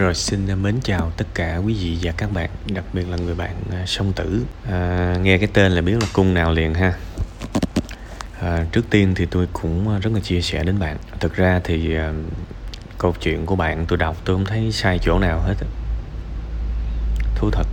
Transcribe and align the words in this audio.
Rồi 0.00 0.14
xin 0.14 0.62
mến 0.62 0.80
chào 0.82 1.12
tất 1.16 1.24
cả 1.34 1.56
quý 1.56 1.74
vị 1.74 1.98
và 2.02 2.12
các 2.16 2.32
bạn, 2.32 2.50
đặc 2.66 2.84
biệt 2.92 3.08
là 3.08 3.16
người 3.16 3.34
bạn 3.34 3.54
à, 3.72 3.84
song 3.86 4.12
tử. 4.12 4.42
À, 4.70 5.16
nghe 5.22 5.38
cái 5.38 5.48
tên 5.52 5.72
là 5.72 5.80
biết 5.82 5.92
là 5.92 6.06
cung 6.12 6.34
nào 6.34 6.52
liền 6.52 6.74
ha. 6.74 6.92
À, 8.40 8.64
trước 8.72 8.90
tiên 8.90 9.14
thì 9.16 9.26
tôi 9.26 9.48
cũng 9.52 9.88
à, 9.88 9.98
rất 9.98 10.12
là 10.14 10.20
chia 10.20 10.40
sẻ 10.40 10.64
đến 10.64 10.78
bạn. 10.78 10.96
Thực 11.20 11.36
ra 11.36 11.60
thì 11.64 11.96
à, 11.96 12.12
câu 12.98 13.14
chuyện 13.20 13.46
của 13.46 13.56
bạn 13.56 13.86
tôi 13.88 13.98
đọc 13.98 14.16
tôi 14.24 14.36
không 14.36 14.44
thấy 14.44 14.72
sai 14.72 14.98
chỗ 15.02 15.18
nào 15.18 15.40
hết. 15.40 15.54
Thú 17.34 17.50
thật. 17.50 17.66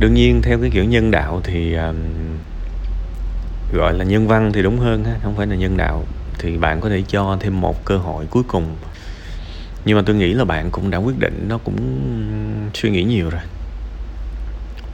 Đương 0.00 0.14
nhiên 0.14 0.42
theo 0.42 0.58
cái 0.60 0.70
kiểu 0.70 0.84
nhân 0.84 1.10
đạo 1.10 1.40
thì 1.44 1.74
à, 1.74 1.92
gọi 3.72 3.94
là 3.94 4.04
nhân 4.04 4.28
văn 4.28 4.52
thì 4.52 4.62
đúng 4.62 4.78
hơn 4.78 5.04
ha, 5.04 5.18
không 5.22 5.36
phải 5.36 5.46
là 5.46 5.56
nhân 5.56 5.76
đạo 5.76 6.04
thì 6.38 6.56
bạn 6.56 6.80
có 6.80 6.88
thể 6.88 7.02
cho 7.08 7.36
thêm 7.40 7.60
một 7.60 7.84
cơ 7.84 7.96
hội 7.96 8.26
cuối 8.30 8.42
cùng 8.48 8.76
nhưng 9.84 9.96
mà 9.96 10.02
tôi 10.06 10.16
nghĩ 10.16 10.34
là 10.34 10.44
bạn 10.44 10.70
cũng 10.70 10.90
đã 10.90 10.98
quyết 10.98 11.18
định, 11.18 11.46
nó 11.48 11.58
cũng 11.58 11.76
suy 12.74 12.90
nghĩ 12.90 13.04
nhiều 13.04 13.30
rồi 13.30 13.42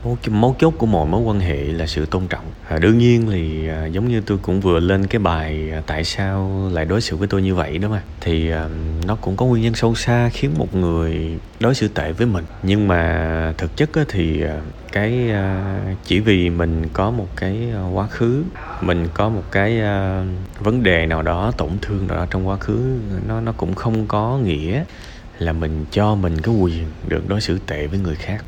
mấu, 0.05 0.19
mấu 0.31 0.57
chốt 0.59 0.75
của 0.79 0.87
mọi 0.87 1.07
mối 1.07 1.21
quan 1.21 1.41
hệ 1.41 1.57
là 1.57 1.87
sự 1.87 2.07
tôn 2.07 2.27
trọng. 2.27 2.45
À, 2.69 2.79
đương 2.79 2.99
nhiên 2.99 3.27
thì 3.31 3.69
à, 3.69 3.87
giống 3.87 4.09
như 4.09 4.21
tôi 4.27 4.39
cũng 4.43 4.61
vừa 4.61 4.81
lên 4.81 5.07
cái 5.07 5.19
bài 5.19 5.71
à, 5.73 5.83
tại 5.87 6.05
sao 6.05 6.69
lại 6.73 6.85
đối 6.85 7.01
xử 7.01 7.17
với 7.17 7.29
tôi 7.29 7.43
như 7.43 7.55
vậy 7.55 7.79
đó 7.79 7.89
mà. 7.89 8.03
Thì 8.21 8.51
à, 8.51 8.69
nó 9.07 9.17
cũng 9.17 9.37
có 9.37 9.47
nguyên 9.47 9.63
nhân 9.63 9.75
sâu 9.75 9.95
xa 9.95 10.31
khiến 10.33 10.51
một 10.59 10.75
người 10.75 11.39
đối 11.61 11.75
xử 11.75 11.89
tệ 11.89 12.13
với 12.13 12.27
mình. 12.27 12.45
Nhưng 12.63 12.89
mà 12.89 13.55
thực 13.59 13.77
chất 13.77 13.95
á, 13.95 14.05
thì 14.09 14.43
à, 14.43 14.61
cái 14.93 15.31
à, 15.31 15.79
chỉ 16.05 16.21
vì 16.21 16.51
mình 16.51 16.89
có 16.93 17.11
một 17.11 17.29
cái 17.37 17.59
à, 17.75 17.83
quá 17.93 18.07
khứ 18.07 18.45
mình 18.81 19.09
có 19.15 19.29
một 19.29 19.45
cái 19.51 19.81
à, 19.81 20.25
vấn 20.61 20.83
đề 20.83 21.07
nào 21.07 21.23
đó 21.23 21.53
tổn 21.57 21.71
thương 21.83 22.07
nào 22.07 22.17
đó 22.17 22.27
trong 22.31 22.49
quá 22.49 22.57
khứ 22.57 22.99
nó 23.29 23.41
nó 23.41 23.53
cũng 23.53 23.75
không 23.75 24.07
có 24.07 24.39
nghĩa 24.39 24.85
là 25.39 25.53
mình 25.53 25.85
cho 25.91 26.15
mình 26.15 26.41
cái 26.41 26.55
quyền 26.55 26.85
được 27.09 27.29
đối 27.29 27.41
xử 27.41 27.59
tệ 27.67 27.87
với 27.87 27.99
người 27.99 28.15
khác 28.15 28.45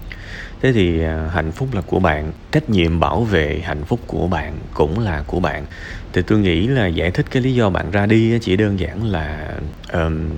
thế 0.62 0.72
thì 0.72 1.02
à, 1.02 1.30
hạnh 1.32 1.52
phúc 1.52 1.68
là 1.72 1.80
của 1.80 1.98
bạn 1.98 2.32
trách 2.52 2.70
nhiệm 2.70 3.00
bảo 3.00 3.22
vệ 3.22 3.60
hạnh 3.64 3.84
phúc 3.84 4.00
của 4.06 4.26
bạn 4.26 4.58
cũng 4.74 4.98
là 4.98 5.22
của 5.26 5.40
bạn. 5.40 5.66
Thì 6.12 6.22
tôi 6.22 6.38
nghĩ 6.38 6.66
là 6.66 6.86
giải 6.86 7.10
thích 7.10 7.26
cái 7.30 7.42
lý 7.42 7.54
do 7.54 7.70
bạn 7.70 7.90
ra 7.90 8.06
đi 8.06 8.38
chỉ 8.38 8.56
đơn 8.56 8.80
giản 8.80 9.04
là 9.04 9.54
um, 9.92 10.28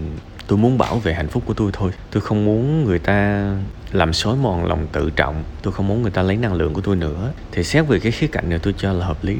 tôi 0.46 0.58
muốn 0.58 0.78
bảo 0.78 0.98
vệ 0.98 1.14
hạnh 1.14 1.28
phúc 1.28 1.42
của 1.46 1.54
tôi 1.54 1.70
thôi. 1.72 1.92
Tôi 2.10 2.20
không 2.20 2.44
muốn 2.44 2.84
người 2.84 2.98
ta 2.98 3.50
làm 3.92 4.12
xói 4.12 4.36
mòn 4.36 4.64
lòng 4.64 4.86
tự 4.92 5.10
trọng 5.10 5.44
tôi 5.62 5.72
không 5.72 5.88
muốn 5.88 6.02
người 6.02 6.10
ta 6.10 6.22
lấy 6.22 6.36
năng 6.36 6.54
lượng 6.54 6.74
của 6.74 6.80
tôi 6.80 6.96
nữa. 6.96 7.32
Thì 7.52 7.64
xét 7.64 7.86
về 7.86 7.98
cái 7.98 8.12
khía 8.12 8.26
cạnh 8.26 8.50
này 8.50 8.58
tôi 8.58 8.74
cho 8.78 8.92
là 8.92 9.06
hợp 9.06 9.24
lý. 9.24 9.36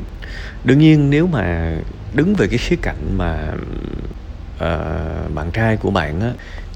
Đương 0.64 0.78
nhiên 0.78 1.10
nếu 1.10 1.27
mà 1.27 1.77
đứng 2.14 2.34
về 2.34 2.46
cái 2.46 2.58
khía 2.58 2.77
cạnh 2.82 3.18
mà 3.18 3.52
uh, 4.55 5.34
bạn 5.34 5.50
trai 5.52 5.77
của 5.77 5.90
bạn 5.90 6.20
á 6.20 6.32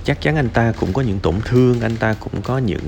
chắc 0.08 0.20
chắn 0.20 0.36
anh 0.36 0.48
ta 0.48 0.72
cũng 0.80 0.92
có 0.92 1.02
những 1.02 1.18
tổn 1.18 1.34
thương, 1.44 1.80
anh 1.80 1.96
ta 1.96 2.14
cũng 2.20 2.42
có 2.42 2.58
những 2.58 2.82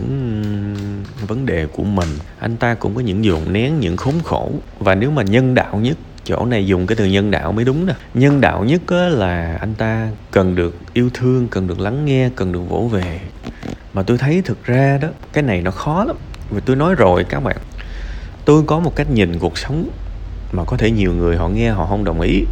vấn 1.28 1.46
đề 1.46 1.66
của 1.66 1.82
mình, 1.82 2.08
anh 2.38 2.56
ta 2.56 2.74
cũng 2.74 2.94
có 2.94 3.00
những 3.00 3.24
dồn 3.24 3.52
nén, 3.52 3.80
những 3.80 3.96
khốn 3.96 4.14
khổ. 4.24 4.50
Và 4.78 4.94
nếu 4.94 5.10
mà 5.10 5.22
nhân 5.22 5.54
đạo 5.54 5.76
nhất, 5.76 5.96
chỗ 6.24 6.46
này 6.46 6.66
dùng 6.66 6.86
cái 6.86 6.96
từ 6.96 7.04
nhân 7.04 7.30
đạo 7.30 7.52
mới 7.52 7.64
đúng 7.64 7.86
nè 7.86 7.92
nhân 8.14 8.40
đạo 8.40 8.64
nhất 8.64 8.92
là 8.92 9.56
anh 9.60 9.74
ta 9.74 10.08
cần 10.30 10.54
được 10.54 10.76
yêu 10.92 11.10
thương, 11.14 11.48
cần 11.48 11.66
được 11.66 11.80
lắng 11.80 12.04
nghe, 12.04 12.30
cần 12.36 12.52
được 12.52 12.60
vỗ 12.68 12.88
về. 12.92 13.20
Mà 13.94 14.02
tôi 14.02 14.18
thấy 14.18 14.42
thực 14.44 14.64
ra 14.64 14.98
đó, 15.02 15.08
cái 15.32 15.42
này 15.42 15.62
nó 15.62 15.70
khó 15.70 16.04
lắm. 16.04 16.16
Vì 16.50 16.60
tôi 16.64 16.76
nói 16.76 16.94
rồi 16.94 17.24
các 17.24 17.40
bạn, 17.40 17.56
tôi 18.44 18.62
có 18.66 18.80
một 18.80 18.96
cách 18.96 19.10
nhìn 19.10 19.38
cuộc 19.38 19.58
sống 19.58 19.88
mà 20.52 20.64
có 20.64 20.76
thể 20.76 20.90
nhiều 20.90 21.12
người 21.12 21.36
họ 21.36 21.48
nghe, 21.48 21.70
họ 21.70 21.86
không 21.86 22.04
đồng 22.04 22.20
ý 22.20 22.44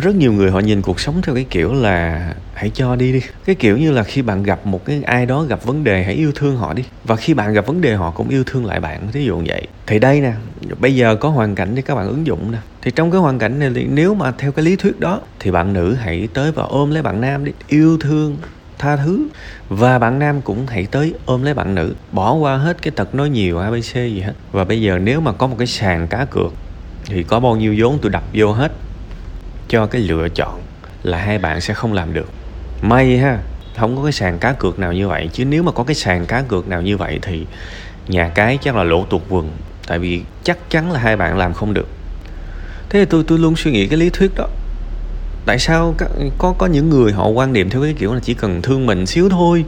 rất 0.00 0.14
nhiều 0.14 0.32
người 0.32 0.50
họ 0.50 0.60
nhìn 0.60 0.82
cuộc 0.82 1.00
sống 1.00 1.22
theo 1.22 1.34
cái 1.34 1.46
kiểu 1.50 1.72
là 1.72 2.34
hãy 2.54 2.70
cho 2.74 2.96
đi 2.96 3.12
đi. 3.12 3.20
Cái 3.44 3.54
kiểu 3.54 3.78
như 3.78 3.90
là 3.90 4.02
khi 4.02 4.22
bạn 4.22 4.42
gặp 4.42 4.66
một 4.66 4.84
cái 4.84 5.02
ai 5.04 5.26
đó 5.26 5.42
gặp 5.42 5.64
vấn 5.64 5.84
đề, 5.84 6.04
hãy 6.04 6.14
yêu 6.14 6.32
thương 6.34 6.56
họ 6.56 6.74
đi. 6.74 6.84
Và 7.04 7.16
khi 7.16 7.34
bạn 7.34 7.52
gặp 7.52 7.66
vấn 7.66 7.80
đề, 7.80 7.94
họ 7.94 8.10
cũng 8.10 8.28
yêu 8.28 8.44
thương 8.46 8.66
lại 8.66 8.80
bạn. 8.80 9.08
Thí 9.12 9.24
dụ 9.24 9.38
như 9.38 9.44
vậy. 9.46 9.66
Thì 9.86 9.98
đây 9.98 10.20
nè, 10.20 10.32
bây 10.78 10.94
giờ 10.94 11.16
có 11.16 11.28
hoàn 11.28 11.54
cảnh 11.54 11.74
để 11.74 11.82
các 11.82 11.94
bạn 11.94 12.08
ứng 12.08 12.26
dụng 12.26 12.52
nè. 12.52 12.58
Thì 12.82 12.90
trong 12.90 13.10
cái 13.10 13.20
hoàn 13.20 13.38
cảnh 13.38 13.58
này 13.58 13.70
thì 13.74 13.86
nếu 13.90 14.14
mà 14.14 14.32
theo 14.38 14.52
cái 14.52 14.64
lý 14.64 14.76
thuyết 14.76 15.00
đó, 15.00 15.20
thì 15.40 15.50
bạn 15.50 15.72
nữ 15.72 15.94
hãy 15.94 16.28
tới 16.34 16.52
và 16.52 16.62
ôm 16.62 16.90
lấy 16.90 17.02
bạn 17.02 17.20
nam 17.20 17.44
đi. 17.44 17.52
Yêu 17.68 17.98
thương, 17.98 18.36
tha 18.78 18.96
thứ. 18.96 19.26
Và 19.68 19.98
bạn 19.98 20.18
nam 20.18 20.40
cũng 20.40 20.66
hãy 20.66 20.86
tới 20.90 21.14
ôm 21.26 21.42
lấy 21.42 21.54
bạn 21.54 21.74
nữ. 21.74 21.94
Bỏ 22.12 22.34
qua 22.34 22.56
hết 22.56 22.82
cái 22.82 22.90
tật 22.96 23.14
nói 23.14 23.30
nhiều 23.30 23.58
abc 23.58 23.94
gì 23.94 24.20
hết. 24.20 24.34
Và 24.52 24.64
bây 24.64 24.82
giờ 24.82 24.98
nếu 24.98 25.20
mà 25.20 25.32
có 25.32 25.46
một 25.46 25.56
cái 25.58 25.66
sàn 25.66 26.06
cá 26.08 26.24
cược, 26.24 26.52
thì 27.06 27.22
có 27.22 27.40
bao 27.40 27.56
nhiêu 27.56 27.74
vốn 27.78 27.98
tôi 28.02 28.10
đập 28.10 28.22
vô 28.34 28.52
hết 28.52 28.72
cho 29.70 29.86
cái 29.86 30.00
lựa 30.00 30.28
chọn 30.28 30.62
là 31.02 31.18
hai 31.18 31.38
bạn 31.38 31.60
sẽ 31.60 31.74
không 31.74 31.92
làm 31.92 32.12
được. 32.12 32.28
May 32.82 33.18
ha, 33.18 33.38
không 33.76 33.96
có 33.96 34.02
cái 34.02 34.12
sàn 34.12 34.38
cá 34.38 34.52
cược 34.52 34.78
nào 34.78 34.92
như 34.92 35.08
vậy. 35.08 35.30
Chứ 35.32 35.44
nếu 35.44 35.62
mà 35.62 35.72
có 35.72 35.84
cái 35.84 35.94
sàn 35.94 36.26
cá 36.26 36.42
cược 36.42 36.68
nào 36.68 36.82
như 36.82 36.96
vậy 36.96 37.18
thì 37.22 37.46
nhà 38.08 38.28
cái 38.28 38.58
chắc 38.62 38.76
là 38.76 38.84
lỗ 38.84 39.04
tuột 39.04 39.22
quần. 39.28 39.50
Tại 39.86 39.98
vì 39.98 40.22
chắc 40.44 40.70
chắn 40.70 40.92
là 40.92 41.00
hai 41.00 41.16
bạn 41.16 41.38
làm 41.38 41.54
không 41.54 41.74
được. 41.74 41.88
Thế 42.88 42.98
thì 42.98 43.04
tôi 43.04 43.24
tôi 43.26 43.38
luôn 43.38 43.56
suy 43.56 43.72
nghĩ 43.72 43.86
cái 43.86 43.98
lý 43.98 44.10
thuyết 44.10 44.30
đó. 44.36 44.48
Tại 45.46 45.58
sao 45.58 45.94
có 46.38 46.54
có 46.58 46.66
những 46.66 46.90
người 46.90 47.12
họ 47.12 47.28
quan 47.28 47.52
niệm 47.52 47.70
theo 47.70 47.82
cái 47.82 47.94
kiểu 47.98 48.14
là 48.14 48.20
chỉ 48.22 48.34
cần 48.34 48.62
thương 48.62 48.86
mình 48.86 49.06
xíu 49.06 49.28
thôi. 49.28 49.64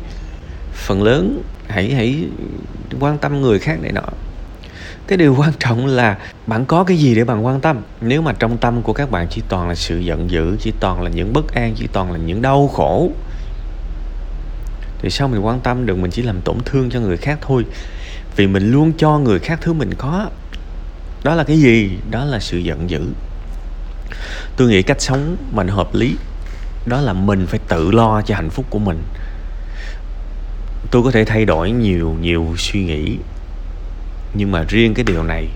Phần 0.73 1.03
lớn 1.03 1.43
hãy 1.69 1.95
hãy 1.95 2.25
quan 3.01 3.19
tâm 3.19 3.41
người 3.41 3.59
khác 3.59 3.79
này 3.83 3.93
nọ 3.93 4.03
cái 5.07 5.19
điều 5.19 5.35
quan 5.39 5.53
trọng 5.59 5.87
là 5.87 6.19
bạn 6.47 6.65
có 6.65 6.85
cái 6.85 6.97
gì 6.97 7.15
để 7.15 7.25
bạn 7.25 7.47
quan 7.47 7.61
tâm? 7.61 7.81
Nếu 8.01 8.23
mà 8.23 8.33
trong 8.33 8.59
tâm 8.59 8.83
của 8.83 8.93
các 8.93 9.11
bạn 9.11 9.27
chỉ 9.31 9.43
toàn 9.49 9.69
là 9.69 9.75
sự 9.75 9.99
giận 9.99 10.31
dữ, 10.31 10.57
chỉ 10.61 10.73
toàn 10.81 11.03
là 11.03 11.11
những 11.11 11.33
bất 11.33 11.55
an, 11.55 11.75
chỉ 11.77 11.87
toàn 11.93 12.13
là 12.13 12.19
những 12.19 12.43
đau 12.43 12.69
khổ, 12.69 13.11
thì 15.03 15.11
sao 15.11 15.29
mình 15.29 15.47
quan 15.47 15.61
tâm 15.61 15.87
được 15.87 15.99
mình 15.99 16.11
chỉ 16.11 16.23
làm 16.23 16.41
tổn 16.41 16.57
thương 16.65 16.91
cho 16.91 17.01
người 17.01 17.17
khác 17.17 17.39
thôi? 17.41 17.65
Vì 18.37 18.47
mình 18.47 18.73
luôn 18.73 18.93
cho 18.99 19.19
người 19.19 19.39
khác 19.39 19.59
thứ 19.63 19.73
mình 19.73 19.95
có. 19.99 20.27
Đó 21.25 21.35
là 21.35 21.45
cái 21.45 21.61
gì? 21.61 21.91
Đó 22.11 22.25
là 22.25 22.39
sự 22.41 22.59
giận 22.59 22.91
dữ. 22.91 23.01
Tôi 24.57 24.69
nghĩ 24.69 24.83
cách 24.83 25.01
sống 25.01 25.37
mình 25.53 25.69
hợp 25.69 25.95
lý. 25.95 26.17
Đó 26.87 27.01
là 27.01 27.13
mình 27.13 27.47
phải 27.47 27.61
tự 27.69 27.91
lo 27.91 28.23
cho 28.23 28.35
hạnh 28.35 28.51
phúc 28.51 28.67
của 28.71 28.79
mình. 28.79 29.03
Tôi 30.91 31.03
có 31.03 31.11
thể 31.11 31.25
thay 31.25 31.45
đổi 31.45 31.71
nhiều 31.71 32.17
nhiều 32.21 32.55
suy 32.59 32.85
nghĩ 32.85 33.17
nhưng 34.35 34.53
mà 34.53 34.65
riêng 34.69 34.95
cái 34.95 35.05
điều 35.05 35.23
này 35.23 35.49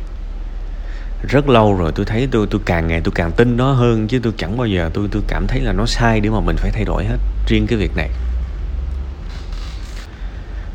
rất 1.29 1.49
lâu 1.49 1.75
rồi 1.75 1.93
tôi 1.95 2.07
thấy 2.07 2.29
tôi 2.31 2.47
tôi 2.51 2.61
càng 2.65 2.89
ngày 2.89 3.01
tôi 3.05 3.13
càng 3.15 3.33
tin 3.33 3.57
nó 3.57 3.73
hơn 3.73 4.09
chứ 4.09 4.21
tôi 4.23 4.33
chẳng 4.37 4.57
bao 4.57 4.67
giờ 4.67 4.91
tôi 4.95 5.09
tôi 5.13 5.23
cảm 5.29 5.47
thấy 5.47 5.61
là 5.61 5.73
nó 5.73 5.87
sai 5.87 6.21
để 6.21 6.31
mà 6.31 6.41
mình 6.41 6.57
phải 6.57 6.71
thay 6.71 6.85
đổi 6.85 7.05
hết 7.05 7.17
riêng 7.47 7.67
cái 7.67 7.79
việc 7.79 7.97
này. 7.97 8.11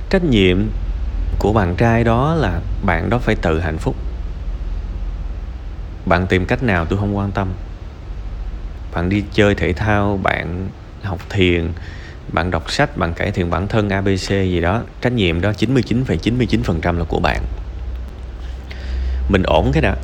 Trách 0.09 0.23
nhiệm 0.23 0.67
của 1.40 1.53
bạn 1.53 1.75
trai 1.75 2.03
đó 2.03 2.35
là 2.35 2.61
bạn 2.85 3.09
đó 3.09 3.17
phải 3.17 3.35
tự 3.35 3.59
hạnh 3.59 3.78
phúc. 3.78 3.95
Bạn 6.06 6.28
tìm 6.28 6.45
cách 6.45 6.63
nào 6.63 6.85
tôi 6.85 7.00
không 7.00 7.17
quan 7.17 7.31
tâm. 7.31 7.47
Bạn 8.94 9.09
đi 9.09 9.23
chơi 9.34 9.56
thể 9.56 9.73
thao 9.73 10.19
bạn 10.23 10.69
học 11.03 11.19
thiền 11.29 11.72
bạn 12.34 12.51
đọc 12.51 12.72
sách 12.72 12.97
bạn 12.97 13.13
cải 13.13 13.31
thiện 13.31 13.50
bản 13.50 13.67
thân 13.67 13.90
abc 13.90 14.29
gì 14.29 14.61
đó 14.61 14.81
trách 15.01 15.13
nhiệm 15.13 15.41
đó 15.41 15.51
99,99% 15.51 16.97
là 16.97 17.03
của 17.03 17.19
bạn 17.19 17.41
mình 19.31 19.44
ổn 19.44 19.72
cái 19.74 19.81
đã. 19.81 19.96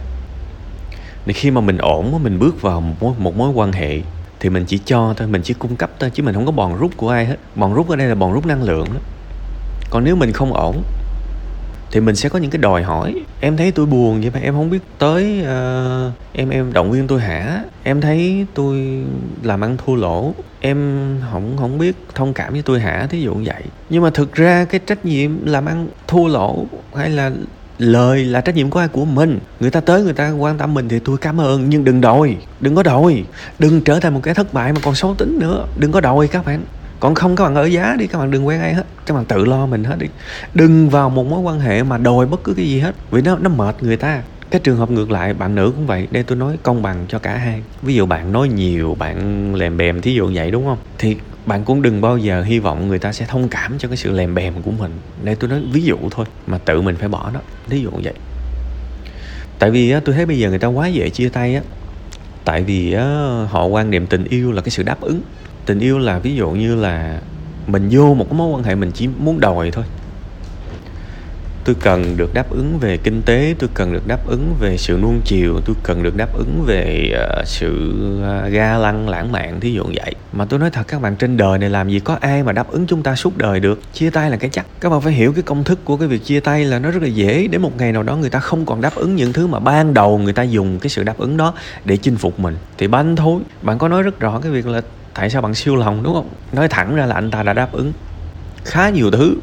Thì 1.26 1.34
khi 1.34 1.52
mà 1.52 1.62
mình 1.62 1.78
ổn 1.78 2.24
mình 2.24 2.40
bước 2.40 2.62
vào 2.62 2.82
một 2.82 2.96
mối, 3.00 3.14
một 3.20 3.38
mối 3.38 3.50
quan 3.50 3.72
hệ 3.72 4.00
thì 4.40 4.50
mình 4.50 4.66
chỉ 4.66 4.80
cho 4.86 5.14
thôi 5.18 5.28
mình 5.28 5.42
chỉ 5.42 5.54
cung 5.54 5.76
cấp 5.76 5.92
thôi 6.00 6.12
chứ 6.14 6.24
mình 6.24 6.36
không 6.36 6.46
có 6.46 6.52
bòn 6.52 6.78
rút 6.78 6.98
của 6.98 7.10
ai 7.10 7.26
hết. 7.26 7.36
Bòn 7.56 7.74
rút 7.74 7.90
ở 7.90 7.96
đây 7.96 8.08
là 8.08 8.16
bòn 8.16 8.34
rút 8.34 8.46
năng 8.46 8.64
lượng 8.64 8.86
đó. 8.94 9.00
Còn 9.90 10.04
nếu 10.04 10.16
mình 10.16 10.32
không 10.32 10.54
ổn 10.54 10.84
thì 11.92 12.00
mình 12.00 12.16
sẽ 12.16 12.30
có 12.30 12.40
những 12.40 12.52
cái 12.52 12.62
đòi 12.62 12.84
hỏi. 12.84 13.24
Em 13.42 13.58
thấy 13.58 13.72
tôi 13.72 13.86
buồn 13.86 14.22
vậy 14.22 14.32
mà 14.34 14.40
em 14.40 14.54
không 14.54 14.70
biết 14.70 14.80
tới 14.98 15.40
uh, 15.42 16.14
em 16.34 16.50
em 16.50 16.74
động 16.74 16.92
viên 16.92 17.08
tôi 17.08 17.22
hả? 17.22 17.64
Em 17.84 18.02
thấy 18.02 18.46
tôi 18.54 19.04
làm 19.44 19.62
ăn 19.62 19.78
thua 19.86 19.96
lỗ. 19.96 20.34
Em 20.60 21.08
không 21.32 21.58
không 21.58 21.78
biết 21.78 21.96
thông 22.16 22.34
cảm 22.34 22.54
với 22.54 22.62
tôi 22.62 22.80
hả? 22.80 23.07
Thí 23.10 23.22
dụ 23.22 23.36
như 23.36 23.44
vậy. 23.46 23.63
Nhưng 23.90 24.04
mà 24.04 24.10
thực 24.10 24.34
ra 24.34 24.66
cái 24.66 24.80
trách 24.88 25.06
nhiệm 25.06 25.46
làm 25.46 25.66
ăn 25.66 25.88
thua 26.07 26.28
lỗ 26.28 26.66
hay 26.96 27.10
là 27.10 27.31
lời 27.77 28.25
là 28.25 28.41
trách 28.41 28.56
nhiệm 28.56 28.69
của 28.69 28.79
ai? 28.79 28.88
Của 28.88 29.06
mình. 29.06 29.39
Người 29.59 29.71
ta 29.71 29.79
tới, 29.79 30.03
người 30.03 30.13
ta 30.13 30.31
quan 30.31 30.57
tâm 30.57 30.74
mình 30.74 30.89
thì 30.89 31.00
tôi 31.00 31.18
cảm 31.18 31.41
ơn, 31.41 31.69
nhưng 31.69 31.83
đừng 31.83 32.01
đòi. 32.01 32.35
Đừng 32.59 32.75
có 32.75 32.83
đòi. 32.83 33.24
Đừng 33.59 33.81
trở 33.81 34.00
thành 34.00 34.13
một 34.13 34.19
cái 34.24 34.33
thất 34.33 34.53
bại 34.53 34.74
mà 34.74 34.79
còn 34.83 34.95
xấu 34.95 35.15
tính 35.15 35.39
nữa. 35.39 35.65
Đừng 35.77 35.91
có 35.91 36.01
đòi 36.01 36.27
các 36.27 36.45
bạn. 36.45 36.62
Còn 37.00 37.15
không, 37.15 37.35
các 37.35 37.44
bạn 37.44 37.56
ở 37.56 37.65
giá 37.65 37.95
đi, 38.00 38.07
các 38.07 38.19
bạn 38.19 38.31
đừng 38.31 38.47
quen 38.47 38.62
ai 38.62 38.74
hết. 38.74 38.83
Các 39.06 39.13
bạn 39.13 39.25
tự 39.25 39.45
lo 39.45 39.65
mình 39.65 39.83
hết 39.83 39.95
đi. 40.00 40.07
Đừng 40.53 40.89
vào 40.89 41.09
một 41.09 41.25
mối 41.25 41.39
quan 41.39 41.59
hệ 41.59 41.83
mà 41.83 41.97
đòi 41.97 42.25
bất 42.25 42.44
cứ 42.44 42.53
cái 42.53 42.65
gì 42.65 42.79
hết, 42.79 42.95
vì 43.12 43.21
nó 43.21 43.38
nó 43.38 43.50
mệt 43.50 43.75
người 43.83 43.97
ta 43.97 44.21
cái 44.52 44.62
trường 44.64 44.78
hợp 44.78 44.92
ngược 44.92 45.12
lại 45.12 45.34
bạn 45.34 45.56
nữ 45.56 45.72
cũng 45.76 45.88
vậy. 45.88 46.08
Đây 46.12 46.24
tôi 46.24 46.38
nói 46.38 46.58
công 46.64 46.82
bằng 46.82 47.06
cho 47.08 47.20
cả 47.20 47.38
hai. 47.38 47.62
Ví 47.82 47.96
dụ 47.96 48.06
bạn 48.06 48.32
nói 48.32 48.48
nhiều 48.48 48.96
bạn 49.00 49.56
lèm 49.56 49.78
bèm 49.78 50.02
thí 50.02 50.14
dụ 50.14 50.32
vậy 50.34 50.52
đúng 50.52 50.66
không? 50.66 50.78
Thì 50.98 51.18
bạn 51.46 51.64
cũng 51.64 51.82
đừng 51.82 52.02
bao 52.02 52.18
giờ 52.18 52.44
hy 52.44 52.60
vọng 52.60 52.88
người 52.88 53.00
ta 53.00 53.14
sẽ 53.14 53.26
thông 53.26 53.50
cảm 53.50 53.78
cho 53.78 53.88
cái 53.88 53.98
sự 53.98 54.12
lèm 54.12 54.36
bèm 54.36 54.62
của 54.62 54.72
mình. 54.72 54.92
Đây 55.24 55.36
tôi 55.36 55.50
nói 55.50 55.62
ví 55.72 55.84
dụ 55.84 55.98
thôi 56.12 56.26
mà 56.48 56.58
tự 56.58 56.82
mình 56.82 56.96
phải 56.96 57.10
bỏ 57.10 57.32
đó 57.34 57.40
ví 57.68 57.82
dụ 57.82 57.90
vậy. 58.04 58.14
Tại 59.60 59.72
vì 59.72 59.92
á, 59.92 60.02
tôi 60.06 60.16
thấy 60.16 60.26
bây 60.26 60.40
giờ 60.40 60.50
người 60.50 60.60
ta 60.60 60.68
quá 60.68 60.88
dễ 60.88 61.10
chia 61.10 61.30
tay 61.30 61.56
á. 61.56 61.62
Tại 62.46 62.64
vì 62.64 62.94
á, 62.94 63.06
họ 63.50 63.66
quan 63.66 63.90
niệm 63.90 64.08
tình 64.08 64.24
yêu 64.24 64.52
là 64.52 64.62
cái 64.62 64.70
sự 64.70 64.84
đáp 64.84 65.02
ứng. 65.02 65.22
Tình 65.66 65.80
yêu 65.80 65.98
là 65.98 66.20
ví 66.20 66.36
dụ 66.36 66.50
như 66.50 66.76
là 66.76 67.22
mình 67.68 67.88
vô 67.92 68.14
một 68.14 68.26
cái 68.30 68.38
mối 68.38 68.48
quan 68.48 68.64
hệ 68.64 68.76
mình 68.76 68.92
chỉ 68.92 69.08
muốn 69.20 69.40
đòi 69.40 69.72
thôi 69.72 69.84
tôi 71.68 71.75
cần 71.80 72.18
được 72.18 72.34
đáp 72.34 72.50
ứng 72.50 72.78
về 72.80 72.98
kinh 72.98 73.22
tế 73.22 73.56
tôi 73.60 73.69
cần 73.74 73.94
được 73.94 74.08
đáp 74.08 74.28
ứng 74.28 74.56
về 74.60 74.78
sự 74.78 75.00
nuông 75.02 75.22
chiều 75.25 75.62
tôi 75.66 75.75
cần 75.84 76.04
được 76.04 76.16
đáp 76.18 76.34
ứng 76.34 76.64
về 76.66 77.12
uh, 77.42 77.48
sự 77.48 77.94
uh, 78.19 78.52
ga 78.52 78.78
lăng 78.78 79.10
lãng 79.10 79.31
mạn 79.31 79.60
thí 79.60 79.74
dụ 79.74 79.84
vậy. 79.84 80.16
Mà 80.34 80.46
tôi 80.46 80.60
nói 80.60 80.69
thật 80.69 80.88
các 80.88 81.02
bạn 81.02 81.16
trên 81.16 81.38
đời 81.38 81.60
này 81.60 81.69
làm 81.69 81.90
gì 81.90 82.00
có 82.00 82.18
ai 82.22 82.44
mà 82.44 82.52
đáp 82.52 82.72
ứng 82.72 82.88
chúng 82.88 83.04
ta 83.04 83.16
suốt 83.16 83.38
đời 83.38 83.60
được? 83.60 83.80
Chia 83.94 84.10
tay 84.10 84.30
là 84.30 84.38
cái 84.38 84.50
chắc. 84.50 84.66
Các 84.80 84.90
bạn 84.90 85.02
phải 85.02 85.14
hiểu 85.14 85.34
cái 85.34 85.42
công 85.42 85.64
thức 85.64 85.80
của 85.86 85.98
cái 85.98 86.08
việc 86.08 86.25
chia 86.25 86.40
tay 86.40 86.66
là 86.66 86.80
nó 86.80 86.92
rất 86.92 87.04
là 87.04 87.08
dễ. 87.08 87.48
Đến 87.48 87.62
một 87.62 87.78
ngày 87.78 87.92
nào 87.92 88.04
đó 88.04 88.16
người 88.16 88.30
ta 88.30 88.40
không 88.40 88.66
còn 88.66 88.81
đáp 88.81 88.96
ứng 88.96 89.16
những 89.16 89.34
thứ 89.34 89.48
mà 89.48 89.60
ban 89.60 89.94
đầu 89.94 90.18
người 90.18 90.34
ta 90.34 90.44
dùng 90.44 90.80
cái 90.80 90.90
sự 90.90 91.04
đáp 91.04 91.18
ứng 91.18 91.38
đó 91.38 91.54
để 91.86 91.98
chinh 91.98 92.18
phục 92.18 92.40
mình. 92.40 92.56
Thì 92.78 92.88
banh 92.88 93.16
thôi. 93.16 93.42
Bạn 93.62 93.78
có 93.78 93.88
nói 93.88 94.04
rất 94.04 94.20
rõ 94.20 94.40
cái 94.40 94.52
việc 94.52 94.68
là 94.68 94.81
tại 95.13 95.30
sao 95.30 95.42
bạn 95.42 95.56
siêu 95.56 95.75
lòng 95.75 96.04
đúng 96.04 96.13
không? 96.13 96.30
Nói 96.52 96.68
thẳng 96.68 96.96
ra 96.96 97.06
là 97.06 97.16
anh 97.16 97.31
ta 97.31 97.44
đã 97.44 97.54
đáp 97.54 97.72
ứng 97.72 97.94
khá 98.66 98.90
nhiều 98.90 99.12
thứ 99.12 99.36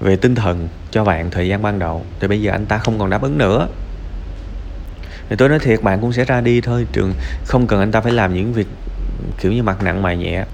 về 0.00 0.16
tinh 0.16 0.34
thần 0.34 0.68
cho 0.90 1.04
bạn 1.04 1.30
thời 1.30 1.48
gian 1.48 1.62
ban 1.62 1.78
đầu, 1.78 2.04
thì 2.20 2.28
bây 2.28 2.42
giờ 2.42 2.52
anh 2.52 2.66
ta 2.66 2.78
không 2.78 2.98
còn 2.98 3.10
đáp 3.10 3.22
ứng 3.22 3.38
nữa. 3.38 3.68
Thì 5.28 5.36
tôi 5.36 5.48
nói 5.48 5.58
thiệt, 5.58 5.82
bạn 5.82 6.00
cũng 6.00 6.12
sẽ 6.12 6.24
ra 6.24 6.40
đi 6.40 6.60
thôi, 6.60 6.86
trường 6.92 7.12
không 7.44 7.66
cần 7.66 7.80
anh 7.80 7.92
ta 7.92 8.00
phải 8.00 8.12
làm 8.12 8.34
những 8.34 8.52
việc, 8.52 8.66
kiểu 9.40 9.52
như, 9.52 9.62
mặt 9.62 9.82
nặng 9.82 10.02
mày 10.02 10.16
nhẹ. 10.16 10.44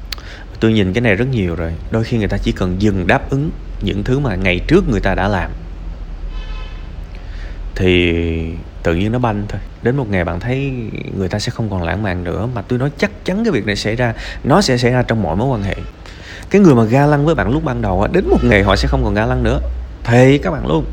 Tôi 0.60 0.72
nhìn 0.72 0.92
cái 0.92 1.00
này 1.00 1.14
rất 1.14 1.28
nhiều 1.30 1.54
rồi, 1.54 1.72
đôi 1.90 2.04
khi 2.04 2.18
người 2.18 2.28
ta 2.28 2.38
chỉ 2.38 2.52
cần 2.52 2.76
dừng 2.78 3.06
đáp 3.06 3.30
ứng 3.30 3.50
những 3.82 4.04
thứ 4.04 4.18
mà 4.18 4.34
ngày 4.34 4.60
trước 4.68 4.88
người 4.88 5.00
ta 5.00 5.14
đã 5.14 5.28
làm. 5.28 5.50
Thì 7.74 8.14
tự 8.82 8.94
nhiên 8.94 9.12
nó 9.12 9.18
banh 9.18 9.44
thôi. 9.48 9.60
Đến 9.82 9.96
một 9.96 10.10
ngày 10.10 10.24
bạn 10.24 10.40
thấy 10.40 10.72
người 11.18 11.28
ta 11.28 11.38
sẽ 11.38 11.50
không 11.50 11.70
còn 11.70 11.82
lãng 11.82 12.02
mạn 12.02 12.24
nữa, 12.24 12.48
mà 12.54 12.62
tôi 12.62 12.78
nói 12.78 12.90
chắc 12.98 13.10
chắn 13.24 13.44
cái 13.44 13.52
việc 13.52 13.66
này 13.66 13.76
xảy 13.76 13.96
ra, 13.96 14.14
nó 14.44 14.60
sẽ 14.60 14.78
xảy 14.78 14.92
ra 14.92 15.02
trong 15.02 15.22
mọi 15.22 15.36
mối 15.36 15.48
quan 15.48 15.62
hệ 15.62 15.74
cái 16.50 16.60
người 16.60 16.74
mà 16.74 16.84
ga 16.84 17.06
lăng 17.06 17.24
với 17.24 17.34
bạn 17.34 17.52
lúc 17.52 17.64
ban 17.64 17.82
đầu 17.82 18.06
đến 18.12 18.28
một 18.30 18.44
ngày 18.44 18.62
họ 18.62 18.76
sẽ 18.76 18.88
không 18.88 19.04
còn 19.04 19.14
ga 19.14 19.26
lăng 19.26 19.42
nữa. 19.42 19.60
Thì 20.04 20.38
các 20.38 20.50
bạn 20.50 20.66
luôn. 20.66 20.84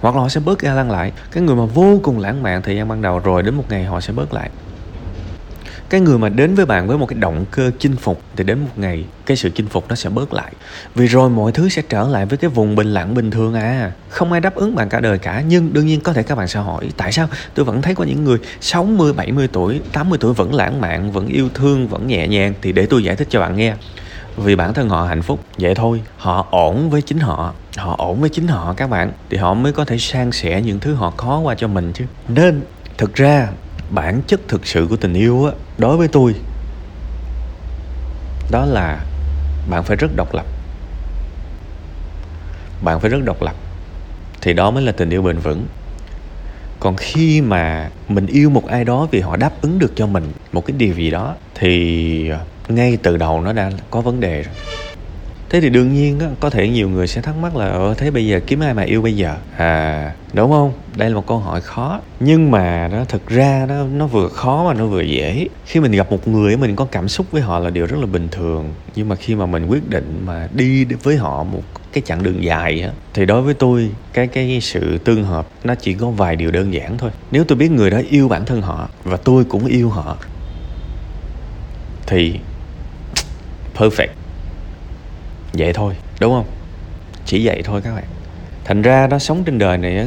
Hoặc 0.00 0.14
là 0.14 0.20
họ 0.20 0.28
sẽ 0.28 0.40
bớt 0.40 0.60
ga 0.60 0.74
lăng 0.74 0.90
lại. 0.90 1.12
Cái 1.30 1.42
người 1.42 1.56
mà 1.56 1.64
vô 1.64 2.00
cùng 2.02 2.18
lãng 2.18 2.42
mạn 2.42 2.62
thời 2.62 2.76
gian 2.76 2.88
ban 2.88 3.02
đầu, 3.02 3.18
rồi 3.18 3.42
đến 3.42 3.54
một 3.54 3.64
ngày 3.68 3.84
họ 3.84 4.00
sẽ 4.00 4.12
bớt 4.12 4.34
lại 4.34 4.50
cái 5.90 6.00
người 6.00 6.18
mà 6.18 6.28
đến 6.28 6.54
với 6.54 6.66
bạn 6.66 6.86
với 6.86 6.98
một 6.98 7.06
cái 7.06 7.18
động 7.18 7.44
cơ 7.50 7.70
chinh 7.78 7.96
phục 7.96 8.22
thì 8.36 8.44
đến 8.44 8.58
một 8.58 8.70
ngày 8.76 9.04
cái 9.26 9.36
sự 9.36 9.50
chinh 9.54 9.68
phục 9.68 9.84
nó 9.88 9.94
sẽ 9.94 10.10
bớt 10.10 10.32
lại. 10.32 10.52
Vì 10.94 11.06
rồi 11.06 11.30
mọi 11.30 11.52
thứ 11.52 11.68
sẽ 11.68 11.82
trở 11.88 12.08
lại 12.08 12.26
với 12.26 12.38
cái 12.38 12.50
vùng 12.50 12.76
bình 12.76 12.94
lặng 12.94 13.14
bình 13.14 13.30
thường 13.30 13.54
à. 13.54 13.92
Không 14.08 14.32
ai 14.32 14.40
đáp 14.40 14.54
ứng 14.54 14.74
bạn 14.74 14.88
cả 14.88 15.00
đời 15.00 15.18
cả 15.18 15.42
nhưng 15.48 15.72
đương 15.72 15.86
nhiên 15.86 16.00
có 16.00 16.12
thể 16.12 16.22
các 16.22 16.34
bạn 16.34 16.48
sẽ 16.48 16.60
hỏi 16.60 16.88
tại 16.96 17.12
sao 17.12 17.28
tôi 17.54 17.64
vẫn 17.64 17.82
thấy 17.82 17.94
có 17.94 18.04
những 18.04 18.24
người 18.24 18.38
60, 18.60 19.12
70 19.12 19.48
tuổi 19.48 19.80
80 19.92 20.18
tuổi 20.22 20.34
vẫn 20.34 20.54
lãng 20.54 20.80
mạn 20.80 21.12
vẫn 21.12 21.26
yêu 21.26 21.48
thương 21.54 21.88
vẫn 21.88 22.06
nhẹ 22.06 22.28
nhàng? 22.28 22.54
Thì 22.62 22.72
để 22.72 22.86
tôi 22.86 23.04
giải 23.04 23.16
thích 23.16 23.28
cho 23.30 23.40
bạn 23.40 23.56
nghe. 23.56 23.74
Vì 24.36 24.56
bản 24.56 24.74
thân 24.74 24.88
họ 24.88 25.04
hạnh 25.04 25.22
phúc 25.22 25.40
vậy 25.58 25.74
thôi 25.74 26.02
họ 26.16 26.46
ổn 26.50 26.90
với 26.90 27.02
chính 27.02 27.18
họ 27.18 27.54
họ 27.76 27.94
ổn 27.98 28.20
với 28.20 28.30
chính 28.30 28.48
họ 28.48 28.74
các 28.76 28.90
bạn 28.90 29.12
thì 29.30 29.36
họ 29.36 29.54
mới 29.54 29.72
có 29.72 29.84
thể 29.84 29.98
san 29.98 30.32
sẻ 30.32 30.62
những 30.62 30.80
thứ 30.80 30.94
họ 30.94 31.10
khó 31.10 31.38
qua 31.38 31.54
cho 31.54 31.68
mình 31.68 31.92
chứ. 31.92 32.04
Nên 32.28 32.60
thực 32.98 33.14
ra 33.14 33.48
bản 33.90 34.22
chất 34.26 34.40
thực 34.48 34.66
sự 34.66 34.86
của 34.90 34.96
tình 34.96 35.14
yêu 35.14 35.44
á, 35.44 35.52
đối 35.78 35.96
với 35.96 36.08
tôi, 36.08 36.34
đó 38.50 38.64
là 38.64 39.04
bạn 39.70 39.84
phải 39.84 39.96
rất 39.96 40.16
độc 40.16 40.34
lập. 40.34 40.46
Bạn 42.82 43.00
phải 43.00 43.10
rất 43.10 43.24
độc 43.24 43.42
lập, 43.42 43.54
thì 44.40 44.52
đó 44.52 44.70
mới 44.70 44.82
là 44.82 44.92
tình 44.92 45.10
yêu 45.10 45.22
bền 45.22 45.38
vững. 45.38 45.66
Còn 46.80 46.96
khi 46.96 47.40
mà 47.40 47.90
mình 48.08 48.26
yêu 48.26 48.50
một 48.50 48.66
ai 48.66 48.84
đó 48.84 49.06
vì 49.10 49.20
họ 49.20 49.36
đáp 49.36 49.52
ứng 49.62 49.78
được 49.78 49.92
cho 49.96 50.06
mình 50.06 50.32
một 50.52 50.66
cái 50.66 50.76
điều 50.78 50.94
gì 50.94 51.10
đó, 51.10 51.34
thì 51.54 52.30
ngay 52.68 52.98
từ 53.02 53.16
đầu 53.16 53.40
nó 53.40 53.52
đã 53.52 53.70
có 53.90 54.00
vấn 54.00 54.20
đề 54.20 54.42
rồi 54.42 54.54
thế 55.50 55.60
thì 55.60 55.70
đương 55.70 55.92
nhiên 55.92 56.20
á, 56.20 56.26
có 56.40 56.50
thể 56.50 56.68
nhiều 56.68 56.88
người 56.88 57.06
sẽ 57.06 57.20
thắc 57.20 57.36
mắc 57.36 57.56
là 57.56 57.68
ờ 57.68 57.94
thế 57.94 58.10
bây 58.10 58.26
giờ 58.26 58.40
kiếm 58.46 58.60
ai 58.60 58.74
mà 58.74 58.82
yêu 58.82 59.02
bây 59.02 59.16
giờ? 59.16 59.36
À 59.56 60.14
đúng 60.32 60.50
không? 60.50 60.72
Đây 60.96 61.10
là 61.10 61.14
một 61.14 61.26
câu 61.26 61.38
hỏi 61.38 61.60
khó. 61.60 62.00
Nhưng 62.20 62.50
mà 62.50 62.88
nó 62.88 63.04
thực 63.04 63.28
ra 63.28 63.66
nó 63.68 63.84
nó 63.84 64.06
vừa 64.06 64.28
khó 64.28 64.64
mà 64.68 64.74
nó 64.74 64.86
vừa 64.86 65.02
dễ. 65.02 65.48
Khi 65.66 65.80
mình 65.80 65.92
gặp 65.92 66.10
một 66.10 66.28
người 66.28 66.56
mình 66.56 66.76
có 66.76 66.84
cảm 66.84 67.08
xúc 67.08 67.26
với 67.30 67.42
họ 67.42 67.58
là 67.58 67.70
điều 67.70 67.86
rất 67.86 67.96
là 68.00 68.06
bình 68.06 68.28
thường. 68.30 68.72
Nhưng 68.94 69.08
mà 69.08 69.16
khi 69.16 69.34
mà 69.34 69.46
mình 69.46 69.66
quyết 69.66 69.90
định 69.90 70.22
mà 70.26 70.48
đi 70.54 70.84
với 70.84 71.16
họ 71.16 71.44
một 71.44 71.62
cái 71.92 72.02
chặng 72.06 72.22
đường 72.22 72.44
dài 72.44 72.82
á 72.82 72.90
thì 73.14 73.26
đối 73.26 73.42
với 73.42 73.54
tôi 73.54 73.90
cái 74.12 74.26
cái 74.26 74.60
sự 74.60 74.98
tương 74.98 75.24
hợp 75.24 75.48
nó 75.64 75.74
chỉ 75.74 75.94
có 75.94 76.10
vài 76.10 76.36
điều 76.36 76.50
đơn 76.50 76.74
giản 76.74 76.98
thôi. 76.98 77.10
Nếu 77.30 77.44
tôi 77.44 77.58
biết 77.58 77.70
người 77.70 77.90
đó 77.90 78.00
yêu 78.10 78.28
bản 78.28 78.44
thân 78.44 78.62
họ 78.62 78.88
và 79.04 79.16
tôi 79.16 79.44
cũng 79.44 79.66
yêu 79.66 79.90
họ 79.90 80.16
thì 82.06 82.34
perfect 83.76 84.17
vậy 85.52 85.72
thôi 85.72 85.94
đúng 86.20 86.32
không? 86.32 86.46
Chỉ 87.26 87.46
vậy 87.46 87.62
thôi 87.64 87.80
các 87.84 87.94
bạn. 87.94 88.04
Thành 88.64 88.82
ra 88.82 89.06
nó 89.10 89.18
sống 89.18 89.44
trên 89.44 89.58
đời 89.58 89.78
này 89.78 89.98
á 89.98 90.06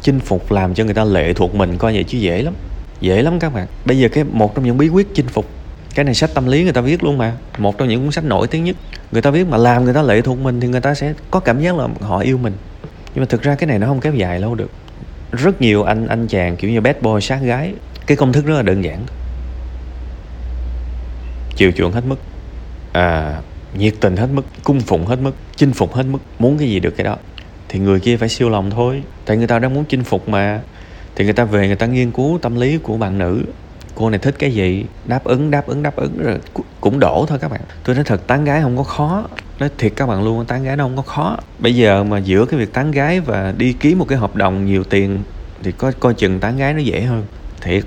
chinh 0.00 0.20
phục 0.20 0.52
làm 0.52 0.74
cho 0.74 0.84
người 0.84 0.94
ta 0.94 1.04
lệ 1.04 1.32
thuộc 1.32 1.54
mình 1.54 1.78
coi 1.78 1.94
vậy 1.94 2.04
chứ 2.04 2.18
dễ 2.18 2.42
lắm. 2.42 2.54
Dễ 3.00 3.22
lắm 3.22 3.38
các 3.38 3.54
bạn. 3.54 3.66
Bây 3.84 3.98
giờ 3.98 4.08
cái 4.08 4.24
một 4.24 4.54
trong 4.54 4.64
những 4.64 4.78
bí 4.78 4.88
quyết 4.88 5.06
chinh 5.14 5.28
phục 5.28 5.46
cái 5.94 6.04
này 6.04 6.14
sách 6.14 6.30
tâm 6.34 6.46
lý 6.46 6.64
người 6.64 6.72
ta 6.72 6.80
viết 6.80 7.04
luôn 7.04 7.18
mà. 7.18 7.32
Một 7.58 7.78
trong 7.78 7.88
những 7.88 8.02
cuốn 8.02 8.12
sách 8.12 8.24
nổi 8.24 8.46
tiếng 8.48 8.64
nhất. 8.64 8.76
Người 9.12 9.22
ta 9.22 9.30
viết 9.30 9.46
mà 9.46 9.56
làm 9.56 9.84
người 9.84 9.94
ta 9.94 10.02
lệ 10.02 10.20
thuộc 10.20 10.38
mình 10.38 10.60
thì 10.60 10.68
người 10.68 10.80
ta 10.80 10.94
sẽ 10.94 11.14
có 11.30 11.40
cảm 11.40 11.60
giác 11.60 11.76
là 11.76 11.88
họ 12.00 12.18
yêu 12.18 12.38
mình. 12.38 12.52
Nhưng 13.14 13.22
mà 13.22 13.26
thực 13.28 13.42
ra 13.42 13.54
cái 13.54 13.66
này 13.66 13.78
nó 13.78 13.86
không 13.86 14.00
kéo 14.00 14.14
dài 14.14 14.40
lâu 14.40 14.54
được. 14.54 14.70
Rất 15.32 15.60
nhiều 15.60 15.82
anh 15.82 16.06
anh 16.06 16.26
chàng 16.26 16.56
kiểu 16.56 16.70
như 16.70 16.80
bad 16.80 16.96
boy 17.00 17.20
sát 17.20 17.38
gái 17.42 17.74
cái 18.06 18.16
công 18.16 18.32
thức 18.32 18.46
rất 18.46 18.54
là 18.54 18.62
đơn 18.62 18.84
giản. 18.84 19.06
Chiều 21.56 21.72
chuộng 21.76 21.92
hết 21.92 22.04
mức. 22.06 22.20
À, 22.92 23.40
nhiệt 23.76 23.94
tình 24.00 24.16
hết 24.16 24.28
mức, 24.32 24.42
cung 24.64 24.80
phụng 24.80 25.06
hết 25.06 25.18
mức, 25.20 25.34
chinh 25.56 25.72
phục 25.72 25.94
hết 25.94 26.06
mức, 26.06 26.18
muốn 26.38 26.58
cái 26.58 26.68
gì 26.68 26.80
được 26.80 26.96
cái 26.96 27.04
đó. 27.04 27.16
Thì 27.68 27.78
người 27.78 28.00
kia 28.00 28.16
phải 28.16 28.28
siêu 28.28 28.50
lòng 28.50 28.70
thôi. 28.70 29.02
Tại 29.26 29.36
người 29.36 29.46
ta 29.46 29.58
đang 29.58 29.74
muốn 29.74 29.84
chinh 29.84 30.04
phục 30.04 30.28
mà. 30.28 30.60
Thì 31.16 31.24
người 31.24 31.32
ta 31.34 31.44
về, 31.44 31.66
người 31.66 31.76
ta 31.76 31.86
nghiên 31.86 32.10
cứu 32.10 32.38
tâm 32.42 32.56
lý 32.56 32.78
của 32.78 32.96
bạn 32.96 33.18
nữ. 33.18 33.42
Cô 33.94 34.10
này 34.10 34.18
thích 34.18 34.34
cái 34.38 34.54
gì? 34.54 34.84
Đáp 35.04 35.24
ứng 35.24 35.50
đáp 35.50 35.66
ứng 35.66 35.82
đáp 35.82 35.96
ứng, 35.96 36.18
rồi 36.18 36.38
cũng 36.80 36.98
đổ 36.98 37.26
thôi 37.28 37.38
các 37.38 37.50
bạn. 37.50 37.60
Tôi 37.84 37.94
nói 37.94 38.04
thật, 38.04 38.26
tán 38.26 38.44
gái 38.44 38.62
không 38.62 38.76
có 38.76 38.82
khó. 38.82 39.28
Nói 39.58 39.70
thiệt 39.78 39.92
các 39.96 40.06
bạn 40.06 40.24
luôn, 40.24 40.44
tán 40.44 40.64
gái 40.64 40.76
nó 40.76 40.84
không 40.84 40.96
có 40.96 41.02
khó. 41.02 41.36
Bây 41.58 41.74
giờ 41.74 42.04
mà 42.04 42.18
giữa 42.18 42.46
cái 42.46 42.60
việc 42.60 42.72
tán 42.72 42.90
gái 42.90 43.20
và 43.20 43.54
đi 43.58 43.72
ký 43.72 43.94
một 43.94 44.04
cái 44.08 44.18
hợp 44.18 44.36
đồng 44.36 44.66
nhiều 44.66 44.84
tiền, 44.84 45.18
thì 45.62 45.72
coi 45.72 45.92
coi 45.92 46.14
chừng 46.14 46.40
tán 46.40 46.56
gái 46.56 46.74
nó 46.74 46.78
dễ 46.78 47.00
hơn. 47.00 47.24
Thiệt. 47.60 47.82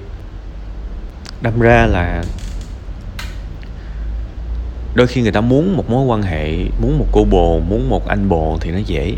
Đâm 1.42 1.60
ra 1.60 1.86
là 1.86 2.24
đôi 5.00 5.08
khi 5.08 5.22
người 5.22 5.32
ta 5.32 5.42
muốn 5.42 5.78
một 5.78 5.90
mối 5.90 6.06
quan 6.06 6.22
hệ, 6.22 6.56
muốn 6.82 7.00
một 7.00 7.06
cô 7.12 7.24
bồ, 7.24 7.60
muốn 7.60 7.90
một 7.90 8.08
anh 8.08 8.30
bồ 8.30 8.58
thì 8.62 8.72
nó 8.72 8.78
dễ. 8.78 9.14